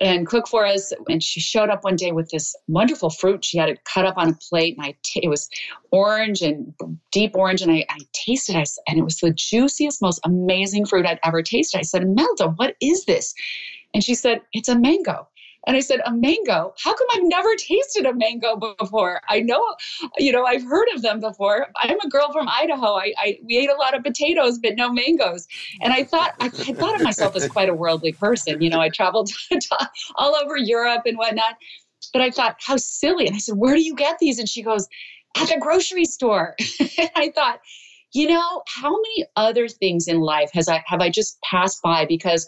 [0.00, 0.92] and cook for us.
[1.08, 4.16] And she showed up one day with this wonderful fruit she had it cut up
[4.16, 5.48] on a plate and I t- it was
[5.90, 6.72] orange and
[7.10, 8.70] deep orange and I, I tasted it.
[8.88, 11.78] And it was the juiciest most amazing fruit I'd ever tasted.
[11.78, 13.34] I said Melda what is this?
[13.94, 15.28] And she said it's a mango
[15.66, 16.74] and I said, a mango?
[16.82, 19.20] How come I've never tasted a mango before?
[19.28, 19.76] I know,
[20.18, 21.68] you know, I've heard of them before.
[21.76, 22.94] I'm a girl from Idaho.
[22.94, 25.46] I, I we ate a lot of potatoes, but no mangoes.
[25.80, 28.60] And I thought, I, I thought of myself as quite a worldly person.
[28.60, 29.30] You know, I traveled
[30.16, 31.56] all over Europe and whatnot.
[32.12, 33.26] But I thought, how silly.
[33.26, 34.38] And I said, where do you get these?
[34.38, 34.88] And she goes,
[35.36, 36.54] at the grocery store.
[36.80, 37.60] and I thought,
[38.12, 42.04] you know, how many other things in life has I have I just passed by
[42.04, 42.46] because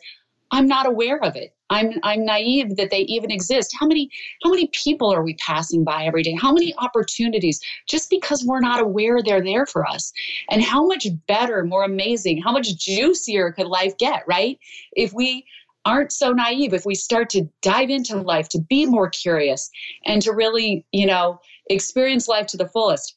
[0.51, 1.54] I'm not aware of it.
[1.75, 3.75] I'm I'm naive that they even exist.
[3.79, 4.09] How many
[4.43, 6.37] how many people are we passing by every day?
[6.41, 10.13] How many opportunities just because we're not aware they're there for us?
[10.51, 14.59] And how much better, more amazing, how much juicier could life get, right?
[14.93, 15.45] If we
[15.87, 19.71] aren't so naive if we start to dive into life to be more curious
[20.07, 23.17] and to really you know experience life to the fullest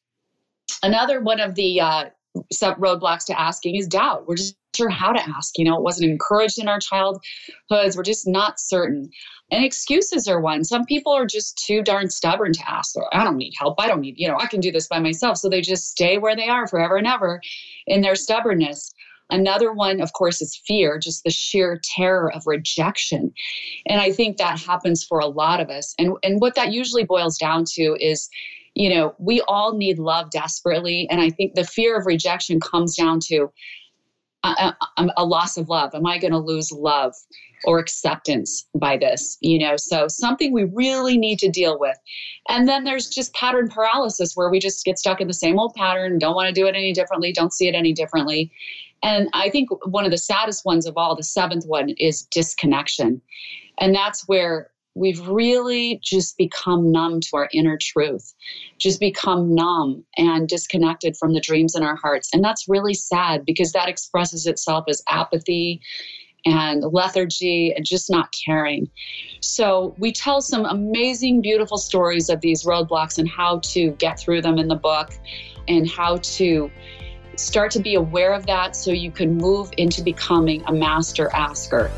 [0.84, 2.06] another one of the uh,
[2.62, 6.10] roadblocks to asking is doubt we're just sure how to ask you know it wasn't
[6.10, 9.10] encouraged in our childhoods we're just not certain
[9.52, 13.38] and excuses are one some people are just too darn stubborn to ask i don't
[13.38, 15.62] need help i don't need you know i can do this by myself so they
[15.62, 17.42] just stay where they are forever and ever
[17.88, 18.94] in their stubbornness
[19.30, 23.34] Another one, of course, is fear, just the sheer terror of rejection.
[23.86, 25.94] And I think that happens for a lot of us.
[26.00, 28.30] And, and what that usually boils down to is,
[28.74, 31.08] you know, we all need love desperately.
[31.10, 33.52] And I think the fear of rejection comes down to
[34.98, 35.94] a, a, loss of love.
[35.94, 37.14] Am I going to lose love
[37.66, 39.38] or acceptance by this?
[39.42, 41.98] You know, so something we really need to deal with.
[42.50, 45.74] And then there's just pattern paralysis where we just get stuck in the same old
[45.76, 48.52] pattern, don't want to do it any differently, don't see it any differently.
[49.04, 53.22] And I think one of the saddest ones of all, the seventh one, is disconnection.
[53.80, 58.34] And that's where we've really just become numb to our inner truth,
[58.78, 62.30] just become numb and disconnected from the dreams in our hearts.
[62.34, 65.82] And that's really sad because that expresses itself as apathy
[66.46, 68.90] and lethargy and just not caring.
[69.42, 74.42] So, we tell some amazing, beautiful stories of these roadblocks and how to get through
[74.42, 75.12] them in the book
[75.68, 76.72] and how to
[77.38, 81.92] Start to be aware of that so you can move into becoming a master asker.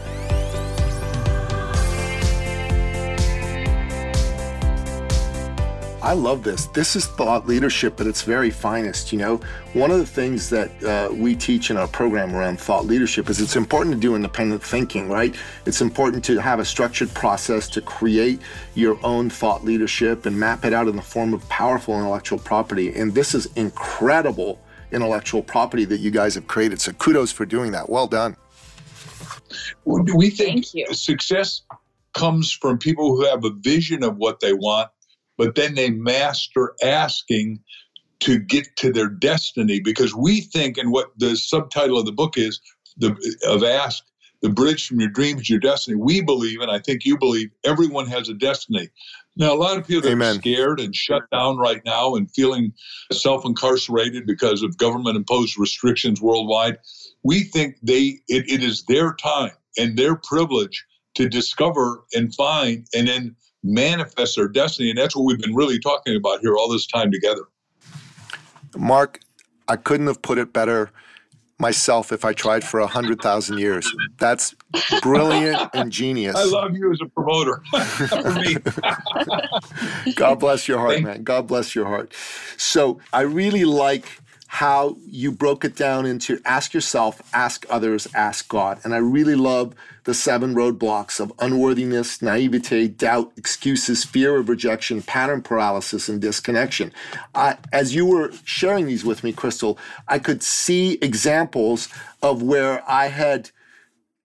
[6.09, 6.65] I love this.
[6.65, 9.11] This is thought leadership at its very finest.
[9.11, 9.37] You know,
[9.73, 13.39] one of the things that uh, we teach in our program around thought leadership is
[13.39, 15.35] it's important to do independent thinking, right?
[15.67, 18.41] It's important to have a structured process to create
[18.73, 22.91] your own thought leadership and map it out in the form of powerful intellectual property.
[22.95, 24.59] And this is incredible
[24.91, 26.81] intellectual property that you guys have created.
[26.81, 27.87] So kudos for doing that.
[27.87, 28.35] Well done.
[29.85, 31.61] We think success
[32.15, 34.89] comes from people who have a vision of what they want,
[35.39, 37.59] but then they master asking
[38.19, 42.37] to get to their destiny because we think and what the subtitle of the book
[42.37, 42.61] is
[42.97, 43.15] the
[43.47, 44.03] of ask
[44.41, 47.49] the bridge from your dreams to your destiny we believe and i think you believe
[47.65, 48.89] everyone has a destiny
[49.39, 50.35] now, a lot of people Amen.
[50.35, 52.73] are scared and shut down right now and feeling
[53.11, 56.77] self incarcerated because of government imposed restrictions worldwide.
[57.23, 62.85] We think they it, it is their time and their privilege to discover and find
[62.93, 64.89] and then manifest their destiny.
[64.89, 67.43] And that's what we've been really talking about here all this time together.
[68.77, 69.19] Mark,
[69.67, 70.91] I couldn't have put it better
[71.59, 73.93] myself if I tried for a hundred thousand years.
[74.17, 74.55] That's
[75.01, 76.35] brilliant and genius.
[76.35, 77.61] I love you as a promoter.
[80.15, 81.23] God bless your heart, man.
[81.23, 82.13] God bless your heart.
[82.57, 84.05] So I really like
[84.47, 88.79] how you broke it down into ask yourself, ask others, ask God.
[88.83, 89.75] And I really love
[90.09, 96.91] the seven roadblocks of unworthiness, naivete, doubt, excuses, fear of rejection, pattern paralysis, and disconnection.
[97.35, 101.89] As you were sharing these with me, Crystal, I could see examples
[102.23, 103.51] of where I had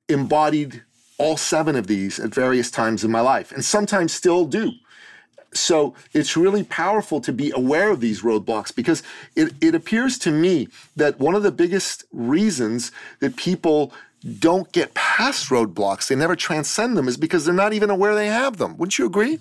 [0.08, 0.82] embodied
[1.18, 4.72] all seven of these at various times in my life, and sometimes still do.
[5.52, 9.02] So it's really powerful to be aware of these roadblocks because
[9.36, 13.92] it, it appears to me that one of the biggest reasons that people
[14.38, 18.28] don't get past roadblocks, they never transcend them, is because they're not even aware they
[18.28, 18.76] have them.
[18.78, 19.38] Wouldn't you agree?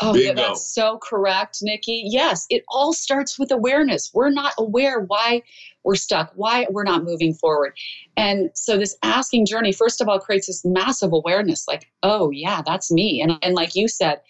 [0.00, 0.28] Oh, Bingo.
[0.28, 2.02] yeah, that's so correct, Nikki.
[2.06, 4.10] Yes, it all starts with awareness.
[4.12, 5.42] We're not aware why
[5.84, 7.76] we're stuck, why we're not moving forward.
[8.16, 12.62] And so this asking journey, first of all, creates this massive awareness like, oh, yeah,
[12.66, 13.22] that's me.
[13.22, 14.20] And, and like you said,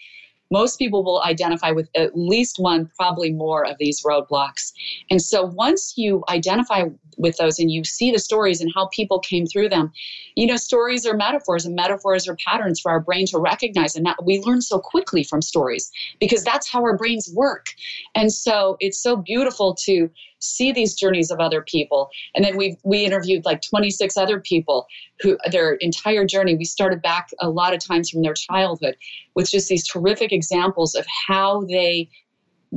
[0.53, 4.73] most people will identify with at least one, probably more of these roadblocks.
[5.11, 6.85] And so once you identify
[7.17, 9.93] with those and you see the stories and how people came through them,
[10.37, 13.97] you know, stories are metaphors and metaphors are patterns for our brain to recognize.
[13.97, 17.67] And we learn so quickly from stories because that's how our brains work.
[18.15, 20.11] And so it's so beautiful to
[20.43, 22.11] see these journeys of other people.
[22.35, 24.87] And then we we interviewed like 26 other people
[25.21, 26.55] who their entire journey.
[26.55, 28.97] We started back a lot of times from their childhood
[29.35, 32.09] with just these terrific examples of how they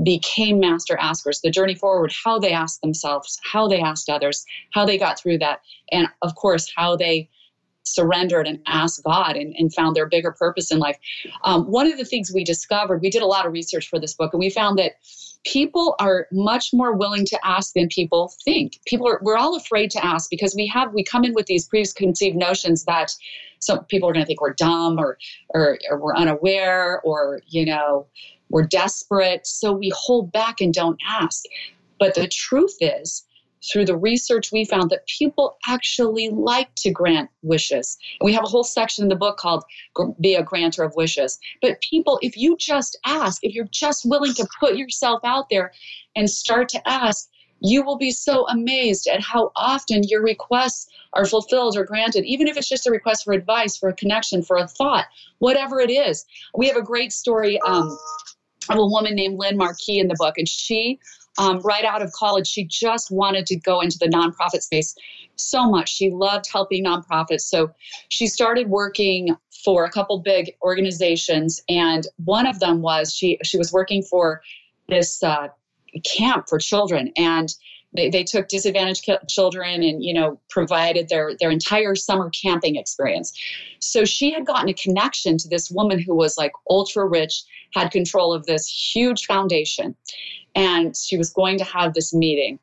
[0.03, 4.85] became master askers, the journey forward, how they asked themselves, how they asked others, how
[4.85, 7.29] they got through that, and of course, how they
[7.85, 10.97] surrendered and asked God and, and found their bigger purpose in life.
[11.43, 14.13] Um, one of the things we discovered, we did a lot of research for this
[14.13, 14.93] book, and we found that
[15.45, 18.79] people are much more willing to ask than people think.
[18.85, 21.67] People are, we're all afraid to ask because we have, we come in with these
[21.67, 23.11] preconceived notions that
[23.59, 25.17] some people are going to think we're dumb or,
[25.49, 28.07] or, or we're unaware or, you know,
[28.49, 29.45] we're desperate.
[29.45, 31.43] So we hold back and don't ask.
[31.99, 33.24] But the truth is,
[33.71, 37.97] through the research we found that people actually like to grant wishes.
[38.21, 39.63] We have a whole section in the book called
[40.19, 41.39] Be a Granter of Wishes.
[41.61, 45.71] But people, if you just ask, if you're just willing to put yourself out there
[46.15, 47.29] and start to ask,
[47.61, 52.47] you will be so amazed at how often your requests are fulfilled or granted, even
[52.47, 55.05] if it's just a request for advice, for a connection, for a thought,
[55.39, 56.25] whatever it is.
[56.53, 57.97] We have a great story um,
[58.69, 60.99] of a woman named Lynn Marquis in the book, and she
[61.37, 64.95] um, right out of college, she just wanted to go into the nonprofit space
[65.35, 65.93] so much.
[65.93, 67.41] She loved helping nonprofits.
[67.41, 67.71] So
[68.09, 73.57] she started working for a couple big organizations, and one of them was she she
[73.57, 74.41] was working for
[74.87, 75.47] this uh,
[76.03, 77.53] camp for children, and
[77.95, 83.33] they, they took disadvantaged children and you know provided their their entire summer camping experience.
[83.79, 87.91] So she had gotten a connection to this woman who was like ultra rich had
[87.91, 89.95] control of this huge foundation
[90.55, 92.59] and she was going to have this meeting.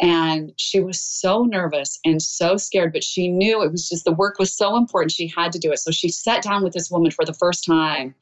[0.00, 4.12] And she was so nervous and so scared but she knew it was just the
[4.12, 5.78] work was so important she had to do it.
[5.78, 8.14] So she sat down with this woman for the first time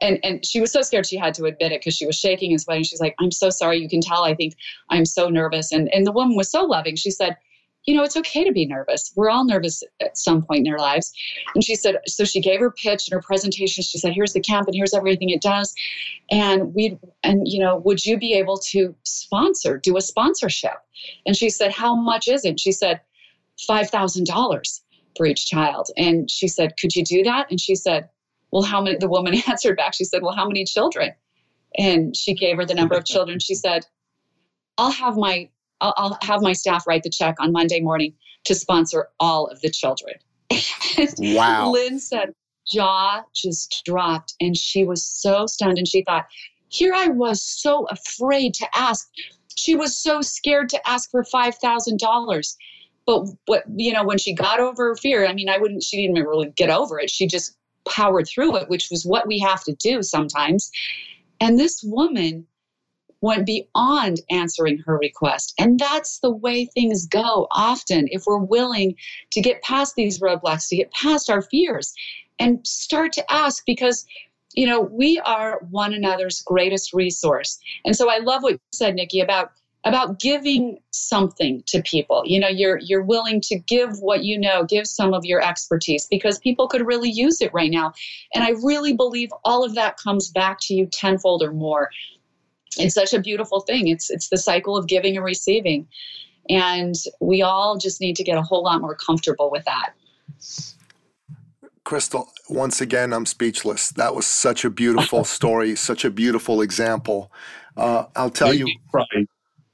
[0.00, 2.52] and and she was so scared she had to admit it because she was shaking
[2.52, 4.54] and sweating she's like i'm so sorry you can tell i think
[4.90, 7.36] i'm so nervous and and the woman was so loving she said
[7.88, 9.14] you know, it's okay to be nervous.
[9.16, 11.10] We're all nervous at some point in our lives.
[11.54, 13.82] And she said, so she gave her pitch and her presentation.
[13.82, 15.74] She said, here's the camp and here's everything it does.
[16.30, 20.74] And we, and, you know, would you be able to sponsor, do a sponsorship?
[21.24, 22.60] And she said, how much is it?
[22.60, 23.00] She said,
[23.68, 24.80] $5,000
[25.16, 25.88] for each child.
[25.96, 27.50] And she said, could you do that?
[27.50, 28.10] And she said,
[28.50, 31.12] well, how many, the woman answered back, she said, well, how many children?
[31.76, 33.38] And she gave her the number of children.
[33.40, 33.86] She said,
[34.78, 35.48] I'll have my
[35.80, 39.60] I'll, I'll have my staff write the check on Monday morning to sponsor all of
[39.60, 40.14] the children.
[41.18, 41.70] wow.
[41.70, 42.34] Lynn said,
[42.66, 46.26] jaw just dropped and she was so stunned and she thought,
[46.68, 49.08] here I was so afraid to ask.
[49.56, 52.56] She was so scared to ask for $5,000.
[53.06, 55.96] But what, you know, when she got over her fear, I mean, I wouldn't, she
[55.96, 57.10] didn't really get over it.
[57.10, 57.56] She just
[57.88, 60.70] powered through it, which was what we have to do sometimes.
[61.40, 62.46] And this woman
[63.20, 65.54] went beyond answering her request.
[65.58, 68.94] And that's the way things go often if we're willing
[69.32, 71.92] to get past these roadblocks, to get past our fears
[72.38, 74.06] and start to ask because
[74.54, 78.94] you know we are one another's greatest resource and so i love what you said
[78.94, 79.52] nikki about
[79.88, 84.64] about giving something to people you know you're you're willing to give what you know
[84.64, 87.92] give some of your expertise because people could really use it right now
[88.34, 91.90] and i really believe all of that comes back to you tenfold or more
[92.76, 93.88] it's such a beautiful thing.
[93.88, 95.88] It's it's the cycle of giving and receiving.
[96.48, 99.92] And we all just need to get a whole lot more comfortable with that.
[101.84, 103.90] Crystal, once again, I'm speechless.
[103.92, 107.30] That was such a beautiful story, such a beautiful example.
[107.76, 108.66] Uh, I'll tell you.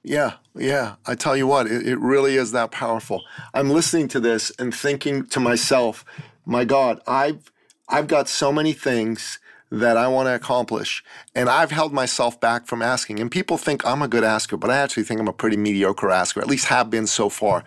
[0.05, 0.97] Yeah, yeah.
[1.07, 3.25] I tell you what, it, it really is that powerful.
[3.55, 6.05] I'm listening to this and thinking to myself,
[6.45, 7.51] my God, I've
[7.89, 9.39] I've got so many things
[9.81, 11.03] that I want to accomplish.
[11.35, 13.19] And I've held myself back from asking.
[13.19, 16.11] And people think I'm a good asker, but I actually think I'm a pretty mediocre
[16.11, 17.65] asker, at least have been so far.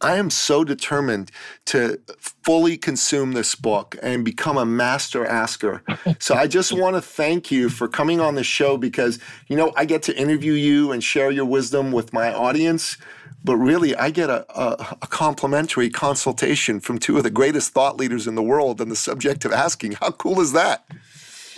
[0.00, 1.30] I am so determined
[1.66, 5.82] to fully consume this book and become a master asker.
[6.18, 9.18] so I just want to thank you for coming on the show because,
[9.48, 12.96] you know, I get to interview you and share your wisdom with my audience
[13.42, 17.96] but really I get a, a, a, complimentary consultation from two of the greatest thought
[17.96, 19.92] leaders in the world on the subject of asking.
[19.92, 20.84] How cool is that?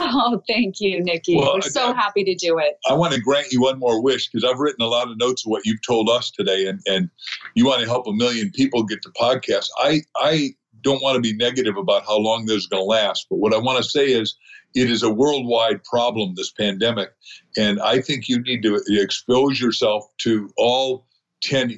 [0.14, 1.36] Oh, thank you, Nikki.
[1.36, 2.78] Well, We're so I, happy to do it.
[2.88, 5.46] I want to grant you one more wish because I've written a lot of notes
[5.46, 7.08] of what you've told us today, and, and
[7.54, 9.68] you want to help a million people get to podcasts.
[9.78, 10.50] I, I
[10.82, 13.54] don't want to be negative about how long this is going to last, but what
[13.54, 14.36] I want to say is
[14.74, 17.10] it is a worldwide problem, this pandemic.
[17.56, 21.06] And I think you need to expose yourself to all
[21.42, 21.76] 10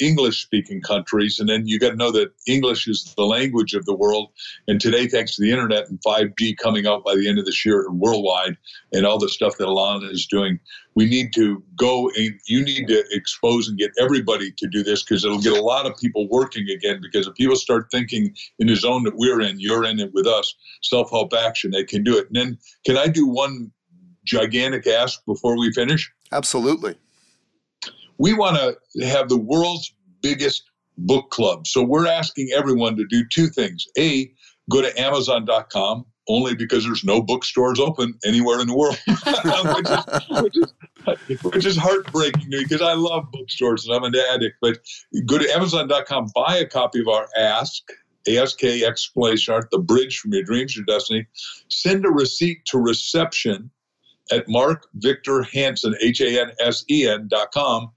[0.00, 1.38] English speaking countries.
[1.38, 4.30] And then you got to know that English is the language of the world.
[4.68, 7.64] And today, thanks to the internet and 5G coming out by the end of this
[7.64, 8.56] year worldwide
[8.92, 10.58] and all the stuff that Alana is doing,
[10.96, 15.02] we need to go and you need to expose and get everybody to do this
[15.02, 17.00] because it'll get a lot of people working again.
[17.00, 20.26] Because if people start thinking in the zone that we're in, you're in it with
[20.26, 22.26] us, self help action, they can do it.
[22.26, 23.70] And then, can I do one
[24.24, 26.12] gigantic ask before we finish?
[26.32, 26.96] Absolutely
[28.18, 30.64] we want to have the world's biggest
[30.98, 31.66] book club.
[31.66, 33.86] So we're asking everyone to do two things.
[33.98, 34.30] A,
[34.70, 40.42] go to Amazon.com only because there's no bookstores open anywhere in the world, which, is,
[40.42, 40.56] which,
[41.28, 44.56] is, which, is, heartbreaking to me because I love bookstores and I'm an addict.
[44.62, 44.78] But
[45.26, 47.82] go to Amazon.com, buy a copy of our Ask,
[48.26, 51.26] ASK Explanation Art, The Bridge from Your Dreams to Your Destiny.
[51.68, 53.70] Send a receipt to reception
[54.30, 55.94] at Mark Victor Hansen,
[57.28, 57.90] dot com.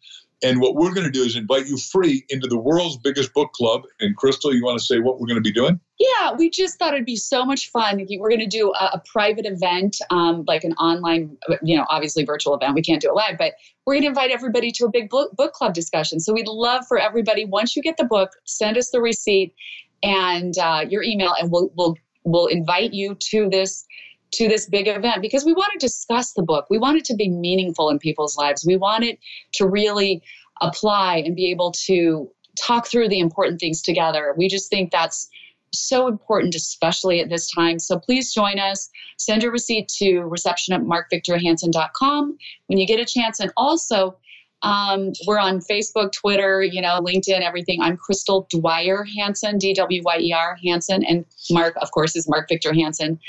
[0.43, 3.53] And what we're going to do is invite you free into the world's biggest book
[3.53, 3.81] club.
[3.99, 5.79] And Crystal, you want to say what we're going to be doing?
[5.97, 8.05] Yeah, we just thought it'd be so much fun.
[8.19, 12.23] We're going to do a, a private event, um, like an online, you know, obviously
[12.23, 12.75] virtual event.
[12.75, 13.53] We can't do it live, but
[13.87, 16.19] we're going to invite everybody to a big book, book club discussion.
[16.19, 19.55] So we'd love for everybody, once you get the book, send us the receipt
[20.03, 23.87] and uh, your email, and we'll we'll we'll invite you to this
[24.31, 26.67] to this big event because we want to discuss the book.
[26.69, 28.65] We want it to be meaningful in people's lives.
[28.65, 29.19] We want it
[29.53, 30.21] to really
[30.61, 34.33] apply and be able to talk through the important things together.
[34.37, 35.29] We just think that's
[35.73, 37.79] so important, especially at this time.
[37.79, 38.89] So please join us.
[39.17, 43.39] Send your receipt to reception at markvictorhansen.com when you get a chance.
[43.39, 44.17] And also,
[44.63, 47.81] um, we're on Facebook, Twitter, you know, LinkedIn, everything.
[47.81, 52.27] I'm Crystal Dwyer Hansen, D W Y E R Hansen, and Mark, of course, is
[52.27, 53.19] Mark Victor Hansen.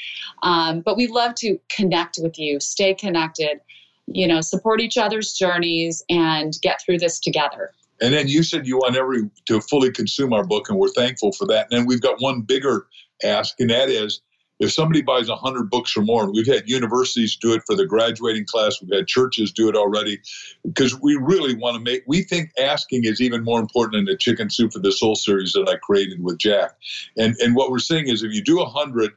[0.43, 3.61] Um, but we love to connect with you, stay connected,
[4.07, 7.73] you know, support each other's journeys, and get through this together.
[8.01, 11.33] And then you said you want every to fully consume our book, and we're thankful
[11.33, 11.67] for that.
[11.71, 12.87] And then we've got one bigger
[13.23, 14.23] ask, and that is
[14.61, 18.45] if somebody buys 100 books or more, we've had universities do it for the graduating
[18.45, 20.19] class, we've had churches do it already,
[20.65, 24.17] because we really want to make, we think asking is even more important than the
[24.17, 26.73] Chicken Soup for the Soul series that I created with Jack.
[27.17, 29.13] And, and what we're saying is if you do 100,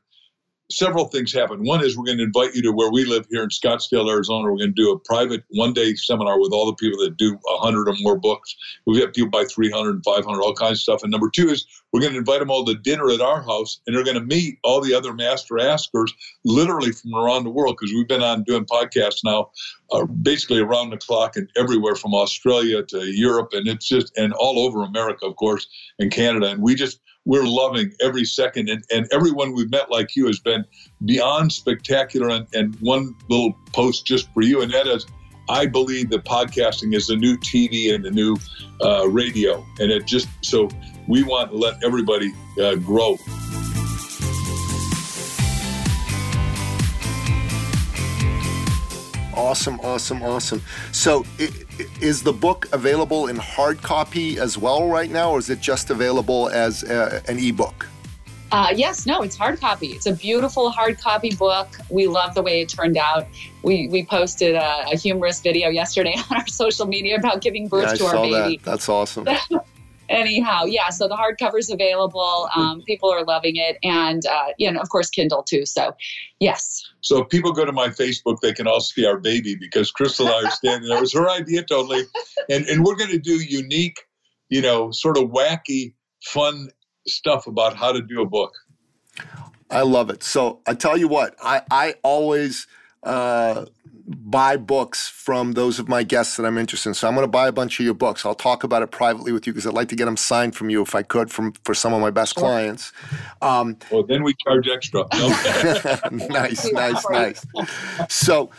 [0.72, 1.64] several things happen.
[1.64, 4.52] One is we're going to invite you to where we live here in Scottsdale, Arizona.
[4.52, 7.38] We're going to do a private one day seminar with all the people that do
[7.44, 8.56] 100 or more books.
[8.86, 11.04] We've got people buy 300 and 500, all kinds of stuff.
[11.04, 13.80] And number two is we're going to invite them all to dinner at our house,
[13.86, 16.14] and they're going to meet all the other master askers
[16.46, 19.52] literally from around the world because we've been on doing podcasts now
[19.92, 23.50] uh, basically around the clock and everywhere from Australia to Europe.
[23.54, 25.68] And it's just, and all over America, of course,
[26.00, 26.48] and Canada.
[26.48, 28.70] And we just, we're loving every second.
[28.70, 30.66] And, and everyone we've met like you has been
[31.06, 32.30] beyond spectacular.
[32.30, 35.06] And, and one little post just for you, and that is,
[35.50, 38.38] I believe that podcasting is the new TV and the new
[38.82, 39.66] uh, radio.
[39.80, 40.70] And it just, so
[41.08, 43.18] we want to let everybody uh, grow.
[49.42, 50.62] Awesome, awesome, awesome.
[50.92, 51.26] So,
[52.00, 55.90] is the book available in hard copy as well right now, or is it just
[55.90, 57.88] available as a, an ebook?
[58.52, 59.88] Uh, yes, no, it's hard copy.
[59.88, 61.68] It's a beautiful hard copy book.
[61.90, 63.28] We love the way it turned out.
[63.64, 67.90] We we posted a, a humorous video yesterday on our social media about giving birth
[67.90, 68.58] yeah, to our baby.
[68.58, 68.64] That.
[68.64, 69.28] That's awesome.
[70.12, 70.90] anyhow, yeah.
[70.90, 72.50] So the hardcover is available.
[72.56, 75.66] Um, people are loving it, and uh, you know, of course, Kindle too.
[75.66, 75.96] So,
[76.40, 76.84] yes.
[77.02, 80.28] So if people go to my Facebook, they can all see our baby because Crystal
[80.28, 80.98] and I are standing there.
[80.98, 82.04] It was her idea totally,
[82.50, 84.00] and and we're going to do unique,
[84.50, 85.94] you know, sort of wacky,
[86.24, 86.70] fun
[87.08, 88.54] stuff about how to do a book.
[89.70, 90.24] I love it.
[90.24, 92.68] So I tell you what, I I always.
[93.04, 93.66] Uh,
[94.12, 96.94] buy books from those of my guests that I'm interested in.
[96.94, 98.26] So I'm going to buy a bunch of your books.
[98.26, 100.70] I'll talk about it privately with you because I'd like to get them signed from
[100.70, 102.92] you if I could from for some of my best clients.
[103.42, 105.06] Um, well, then we charge extra.
[106.12, 107.46] nice, nice, nice.
[108.10, 108.52] So,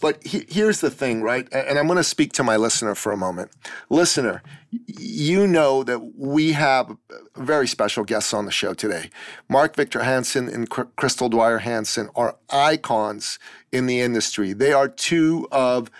[0.00, 1.48] but he, here's the thing, right?
[1.52, 3.50] And I'm going to speak to my listener for a moment.
[3.90, 4.42] Listener,
[4.86, 6.96] you know that we have
[7.36, 9.10] very special guests on the show today.
[9.48, 13.38] Mark Victor Hansen and Crystal Dwyer Hansen are icons
[13.72, 14.52] in the industry.
[14.52, 15.90] They are two of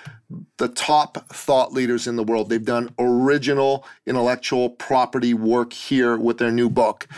[0.58, 2.50] the top thought leaders in the world.
[2.50, 7.08] They've done original intellectual property work here with their new book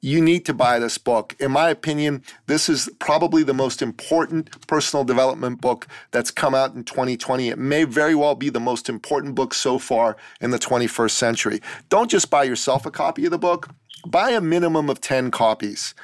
[0.00, 1.36] you need to buy this book.
[1.38, 6.74] In my opinion, this is probably the most important personal development book that's come out
[6.74, 7.48] in 2020.
[7.48, 11.60] It may very well be the most important book so far in the 21st century.
[11.88, 13.68] Don't just buy yourself a copy of the book,
[14.06, 15.94] buy a minimum of 10 copies.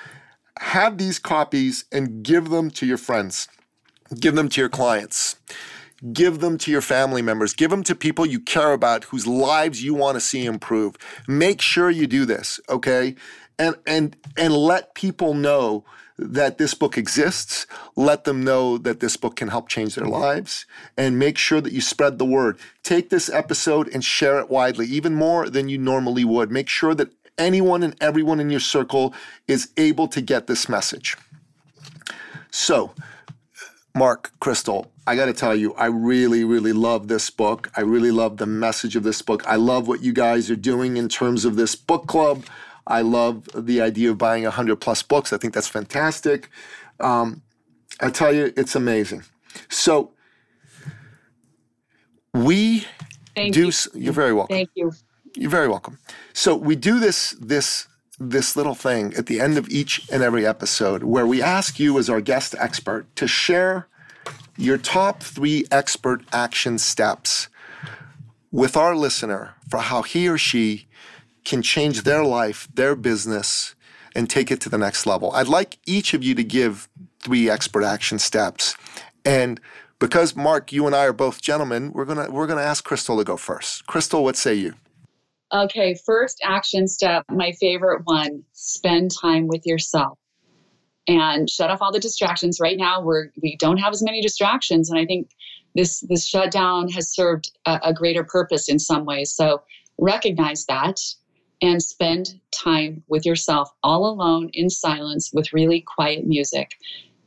[0.59, 3.49] Have these copies and give them to your friends,
[4.19, 5.37] give them to your clients
[6.13, 9.83] give them to your family members, give them to people you care about whose lives
[9.83, 10.97] you want to see improve.
[11.27, 13.15] Make sure you do this, okay?
[13.59, 15.85] And and and let people know
[16.19, 17.67] that this book exists.
[17.95, 20.15] Let them know that this book can help change their mm-hmm.
[20.15, 22.59] lives and make sure that you spread the word.
[22.83, 26.51] Take this episode and share it widely, even more than you normally would.
[26.51, 29.13] Make sure that anyone and everyone in your circle
[29.47, 31.17] is able to get this message.
[32.51, 32.95] So,
[33.95, 37.71] Mark Crystal, I got to tell you, I really, really love this book.
[37.77, 39.47] I really love the message of this book.
[39.47, 42.45] I love what you guys are doing in terms of this book club.
[42.87, 45.33] I love the idea of buying 100 plus books.
[45.33, 46.51] I think that's fantastic.
[47.01, 47.43] Um,
[48.01, 49.25] I tell you, it's amazing.
[49.69, 50.13] So
[52.35, 52.87] we
[53.35, 53.67] Thank do.
[53.67, 53.73] You.
[53.95, 54.55] You're very welcome.
[54.55, 54.93] Thank you.
[55.35, 55.99] You're very welcome.
[56.33, 60.47] So we do this this this little thing at the end of each and every
[60.47, 63.89] episode where we ask you as our guest expert to share
[64.57, 67.49] your top three expert action steps
[68.51, 70.86] with our listener for how he or she
[71.47, 73.75] can change their life, their business,
[74.15, 75.31] and take it to the next level.
[75.33, 76.89] I'd like each of you to give
[77.21, 78.77] three expert action steps.
[79.25, 79.61] And
[79.99, 83.25] because Mark, you and I are both gentlemen, we're gonna we're gonna ask Crystal to
[83.25, 83.87] go first.
[83.87, 84.75] Crystal, what say you?
[85.53, 90.19] Okay, first action step, my favorite one, spend time with yourself
[91.07, 92.59] and shut off all the distractions.
[92.61, 95.31] Right now, we're we don't have as many distractions, and I think
[95.77, 99.33] this this shutdown has served a, a greater purpose in some ways.
[99.33, 99.63] So
[99.99, 101.01] recognize that
[101.63, 106.73] and spend time with yourself all alone in silence with really quiet music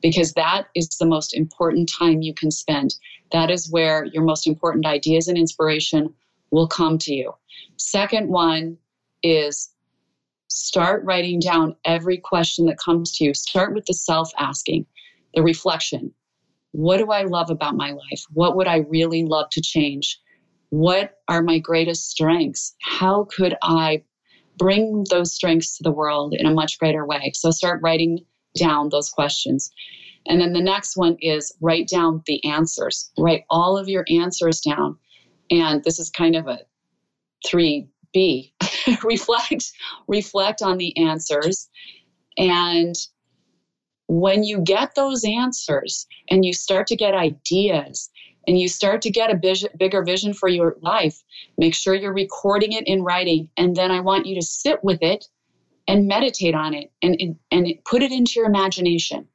[0.01, 2.95] because that is the most important time you can spend.
[3.31, 6.13] That is where your most important ideas and inspiration
[6.51, 7.33] will come to you.
[7.77, 8.77] Second one
[9.23, 9.69] is
[10.47, 13.33] start writing down every question that comes to you.
[13.33, 14.85] Start with the self asking,
[15.35, 16.13] the reflection.
[16.71, 18.23] What do I love about my life?
[18.33, 20.19] What would I really love to change?
[20.69, 22.75] What are my greatest strengths?
[22.81, 24.03] How could I
[24.59, 27.31] bring those strengths to the world in a much greater way?
[27.33, 28.19] So start writing
[28.55, 29.71] down those questions.
[30.27, 33.09] And then the next one is write down the answers.
[33.17, 34.97] Write all of your answers down.
[35.49, 36.59] And this is kind of a
[37.47, 38.51] 3B.
[39.03, 39.71] reflect
[40.07, 41.69] reflect on the answers
[42.37, 42.95] and
[44.07, 48.09] when you get those answers and you start to get ideas
[48.49, 51.21] and you start to get a bigger vision for your life,
[51.59, 53.47] make sure you're recording it in writing.
[53.57, 55.27] And then I want you to sit with it
[55.87, 59.27] and meditate on it and, and put it into your imagination.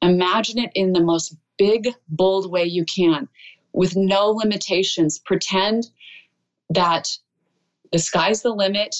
[0.00, 3.28] Imagine it in the most big, bold way you can
[3.72, 5.18] with no limitations.
[5.18, 5.88] Pretend
[6.70, 7.08] that
[7.90, 8.94] the sky's the limit.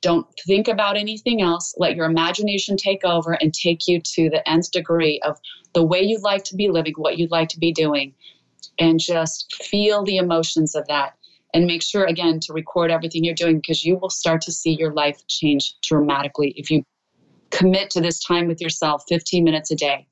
[0.00, 1.74] Don't think about anything else.
[1.76, 5.38] Let your imagination take over and take you to the nth degree of
[5.74, 8.14] the way you'd like to be living, what you'd like to be doing,
[8.78, 11.14] and just feel the emotions of that.
[11.54, 14.72] And make sure again to record everything you're doing because you will start to see
[14.72, 16.82] your life change dramatically if you
[17.50, 20.06] commit to this time with yourself 15 minutes a day.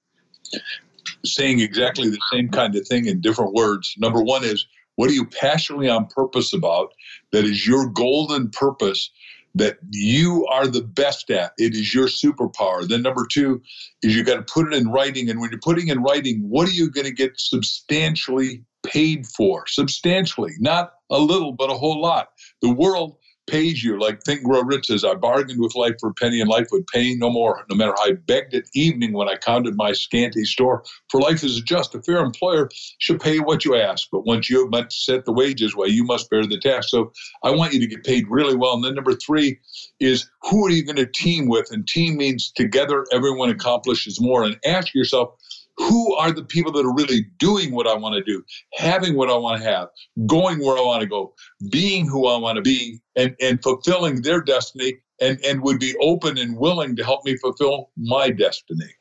[1.24, 3.94] Saying exactly the same kind of thing in different words.
[3.98, 6.92] Number one is what are you passionately on purpose about
[7.32, 9.10] that is your golden purpose
[9.54, 11.52] that you are the best at.
[11.58, 12.86] It is your superpower.
[12.86, 13.62] Then number two
[14.02, 15.28] is you got to put it in writing.
[15.28, 19.66] And when you're putting in writing, what are you going to get substantially paid for?
[19.66, 22.28] Substantially, not a little, but a whole lot.
[22.62, 23.16] The world
[23.50, 23.98] pays you.
[23.98, 26.86] Like Think Grow Rich says, I bargained with life for a penny, and life would
[26.86, 30.44] pay no more, no matter how I begged at evening when I counted my scanty
[30.44, 30.84] store.
[31.10, 34.70] For life is just a fair employer should pay what you ask, but once you
[34.72, 36.88] have set the wages, well, you must bear the task.
[36.90, 38.74] So I want you to get paid really well.
[38.74, 39.58] And then number three
[39.98, 41.70] is who are you going to team with?
[41.70, 44.44] And team means together everyone accomplishes more.
[44.44, 45.34] And ask yourself,
[45.80, 49.30] who are the people that are really doing what I want to do, having what
[49.30, 49.88] I want to have,
[50.26, 51.34] going where I want to go,
[51.70, 55.94] being who I want to be, and, and fulfilling their destiny and, and would be
[56.02, 58.92] open and willing to help me fulfill my destiny.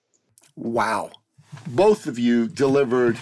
[0.55, 1.11] Wow.
[1.67, 3.17] Both of you delivered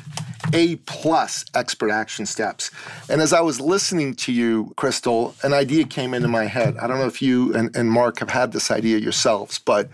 [0.53, 2.69] A plus expert action steps.
[3.09, 6.77] And as I was listening to you, Crystal, an idea came into my head.
[6.77, 9.89] I don't know if you and, and Mark have had this idea yourselves, but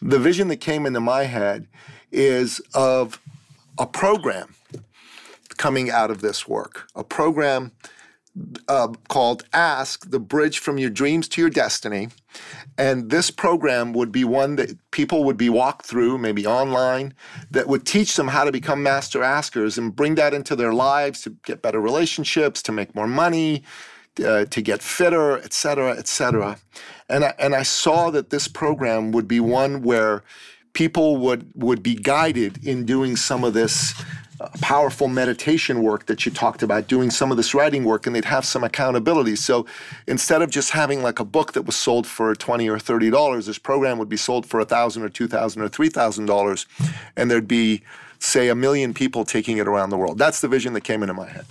[0.00, 1.66] the vision that came into my head
[2.12, 3.20] is of
[3.78, 4.54] a program
[5.56, 7.72] coming out of this work, a program
[8.68, 12.08] uh, called Ask the Bridge from Your Dreams to Your Destiny.
[12.78, 17.12] And this program would be one that people would be walked through, maybe online,
[17.50, 21.22] that would teach them how to become master askers and bring that into their lives
[21.22, 23.62] to get better relationships, to make more money,
[24.24, 26.58] uh, to get fitter, et cetera, et cetera.
[27.08, 30.22] And I, and I saw that this program would be one where
[30.72, 33.94] people would would be guided in doing some of this
[34.40, 38.16] uh, powerful meditation work that you talked about doing some of this writing work and
[38.16, 39.36] they'd have some accountability.
[39.36, 39.66] So
[40.06, 43.46] instead of just having like a book that was sold for 20 or 30 dollars
[43.46, 46.66] this program would be sold for a thousand or two thousand or three thousand dollars
[47.16, 47.82] and there'd be
[48.18, 50.16] say a million people taking it around the world.
[50.16, 51.44] That's the vision that came into my head.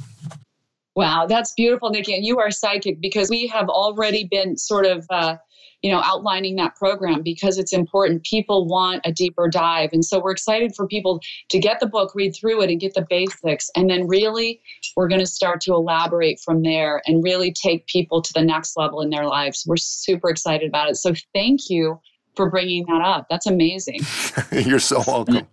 [0.95, 5.05] Wow that's beautiful nikki and you are psychic because we have already been sort of
[5.09, 5.37] uh,
[5.81, 8.23] you know, outlining that program because it's important.
[8.23, 9.89] People want a deeper dive.
[9.93, 12.93] And so we're excited for people to get the book, read through it, and get
[12.93, 13.69] the basics.
[13.75, 14.61] And then really,
[14.95, 18.77] we're going to start to elaborate from there and really take people to the next
[18.77, 19.63] level in their lives.
[19.67, 20.97] We're super excited about it.
[20.97, 21.99] So thank you
[22.35, 23.27] for bringing that up.
[23.29, 24.01] That's amazing.
[24.51, 25.47] You're so welcome.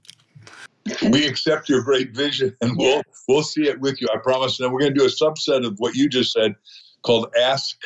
[1.11, 3.25] we accept your great vision and we'll yes.
[3.29, 4.09] we'll see it with you.
[4.15, 4.61] I promise.
[4.61, 6.55] And we're going to do a subset of what you just said
[7.03, 7.79] called Ask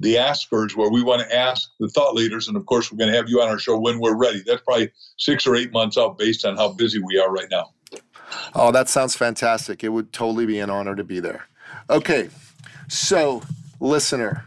[0.00, 3.10] the askers where we want to ask the thought leaders and of course we're going
[3.10, 5.96] to have you on our show when we're ready that's probably six or eight months
[5.96, 7.70] out based on how busy we are right now
[8.54, 11.46] oh that sounds fantastic it would totally be an honor to be there
[11.88, 12.28] okay
[12.92, 13.42] So,
[13.78, 14.44] listener,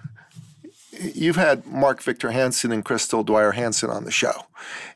[1.00, 4.34] you've had Mark Victor Hansen and Crystal Dwyer Hansen on the show.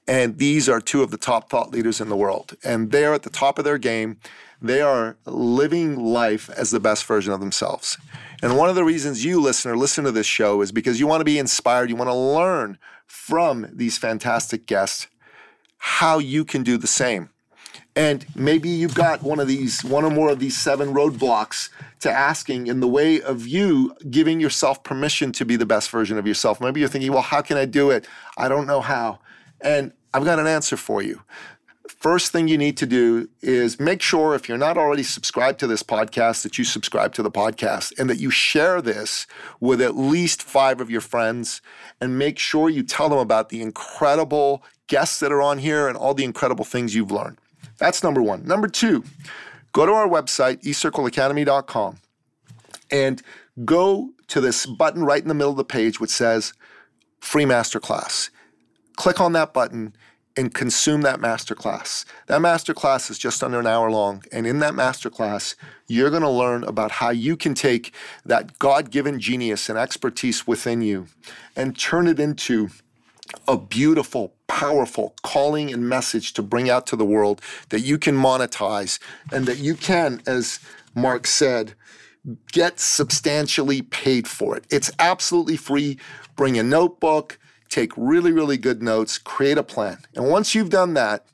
[0.06, 2.58] And these are two of the top thought leaders in the world.
[2.62, 4.18] And they're at the top of their game.
[4.62, 7.98] They are living life as the best version of themselves.
[8.42, 11.22] And one of the reasons you, listener, listen to this show is because you want
[11.22, 11.90] to be inspired.
[11.90, 15.08] You want to learn from these fantastic guests
[15.78, 17.30] how you can do the same.
[17.96, 21.70] And maybe you've got one of these, one or more of these seven roadblocks
[22.02, 26.20] to asking in the way of you giving yourself permission to be the best version
[26.20, 26.62] of yourself.
[26.62, 28.08] Maybe you're thinking, well, how can I do it?
[28.38, 29.20] I don't know how.
[29.62, 31.22] And I've got an answer for you.
[31.88, 35.68] First thing you need to do is make sure if you're not already subscribed to
[35.68, 39.26] this podcast that you subscribe to the podcast and that you share this
[39.60, 41.62] with at least five of your friends
[42.00, 45.98] and make sure you tell them about the incredible guests that are on here and
[45.98, 47.38] all the incredible things you've learned.
[47.78, 48.46] That's number one.
[48.46, 49.04] Number two,
[49.72, 51.98] go to our website, eCircleacademy.com,
[52.92, 53.22] and
[53.66, 56.54] go to this button right in the middle of the page which says
[57.20, 58.30] free masterclass.
[58.96, 59.94] Click on that button
[60.38, 62.06] and consume that masterclass.
[62.28, 64.24] That masterclass is just under an hour long.
[64.32, 65.56] And in that masterclass,
[65.88, 67.94] you're going to learn about how you can take
[68.26, 71.08] that God given genius and expertise within you
[71.56, 72.70] and turn it into
[73.48, 78.16] a beautiful, powerful calling and message to bring out to the world that you can
[78.16, 79.00] monetize
[79.34, 80.60] and that you can, as
[80.96, 81.74] Mark said,
[82.52, 84.66] get substantially paid for it.
[84.70, 85.98] It's absolutely free.
[86.36, 87.40] Bring a notebook,
[87.70, 90.00] take really, really good notes, create a plan.
[90.16, 91.26] And once you've done that,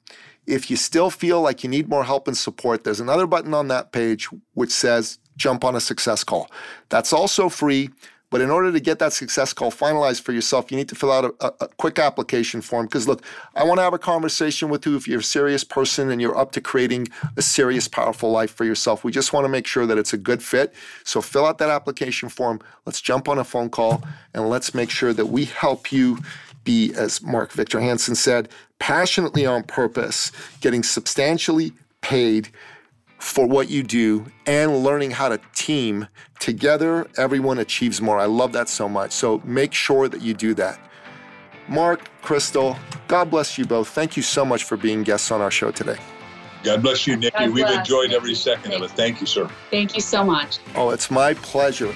[0.46, 3.70] if you still feel like you need more help and support, there's another button on
[3.70, 6.50] that page which says jump on a success call.
[6.90, 7.90] That's also free.
[8.34, 11.12] But in order to get that success call finalized for yourself, you need to fill
[11.12, 12.88] out a, a, a quick application form.
[12.88, 13.22] Because look,
[13.54, 16.36] I want to have a conversation with you if you're a serious person and you're
[16.36, 19.04] up to creating a serious, powerful life for yourself.
[19.04, 20.74] We just want to make sure that it's a good fit.
[21.04, 22.60] So fill out that application form.
[22.88, 24.04] Let's jump on a phone call
[24.34, 26.18] and let's make sure that we help you
[26.64, 31.72] be, as Mark Victor Hansen said, passionately on purpose, getting substantially
[32.02, 32.50] paid
[33.24, 36.06] for what you do and learning how to team
[36.40, 38.20] together everyone achieves more.
[38.20, 39.14] I love that so much.
[39.14, 40.78] So make sure that you do that.
[41.70, 42.76] Mark crystal
[43.08, 43.88] god bless you both.
[43.88, 45.98] Thank you so much for being guests on our show today.
[46.64, 47.48] God bless you nikki.
[47.48, 48.92] We've enjoyed every second of it.
[48.92, 49.50] Thank you sir.
[49.72, 50.60] Thank you so much.
[50.76, 51.96] Oh it's my pleasure.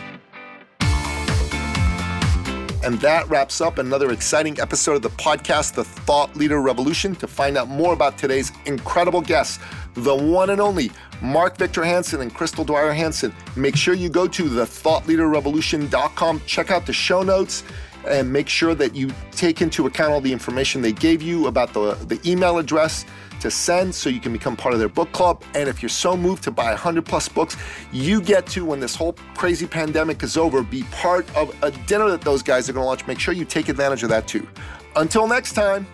[2.88, 7.16] And that wraps up another exciting episode of the podcast, The Thought Leader Revolution.
[7.18, 9.60] To find out more about today's incredible guests,
[9.98, 10.92] the one and only
[11.22, 13.34] Mark Victor Hansen and Crystal Dwyer Hansen.
[13.56, 17.64] Make sure you go to thethoughtleaderrevolution.com, check out the show notes,
[18.08, 21.74] and make sure that you take into account all the information they gave you about
[21.74, 23.06] the, the email address
[23.40, 25.44] to send so you can become part of their book club.
[25.54, 27.58] And if you're so moved to buy 100 plus books,
[27.92, 32.10] you get to, when this whole crazy pandemic is over, be part of a dinner
[32.10, 33.06] that those guys are going to launch.
[33.08, 34.48] Make sure you take advantage of that too.
[34.96, 35.86] Until next time,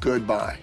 [0.00, 0.58] goodbye.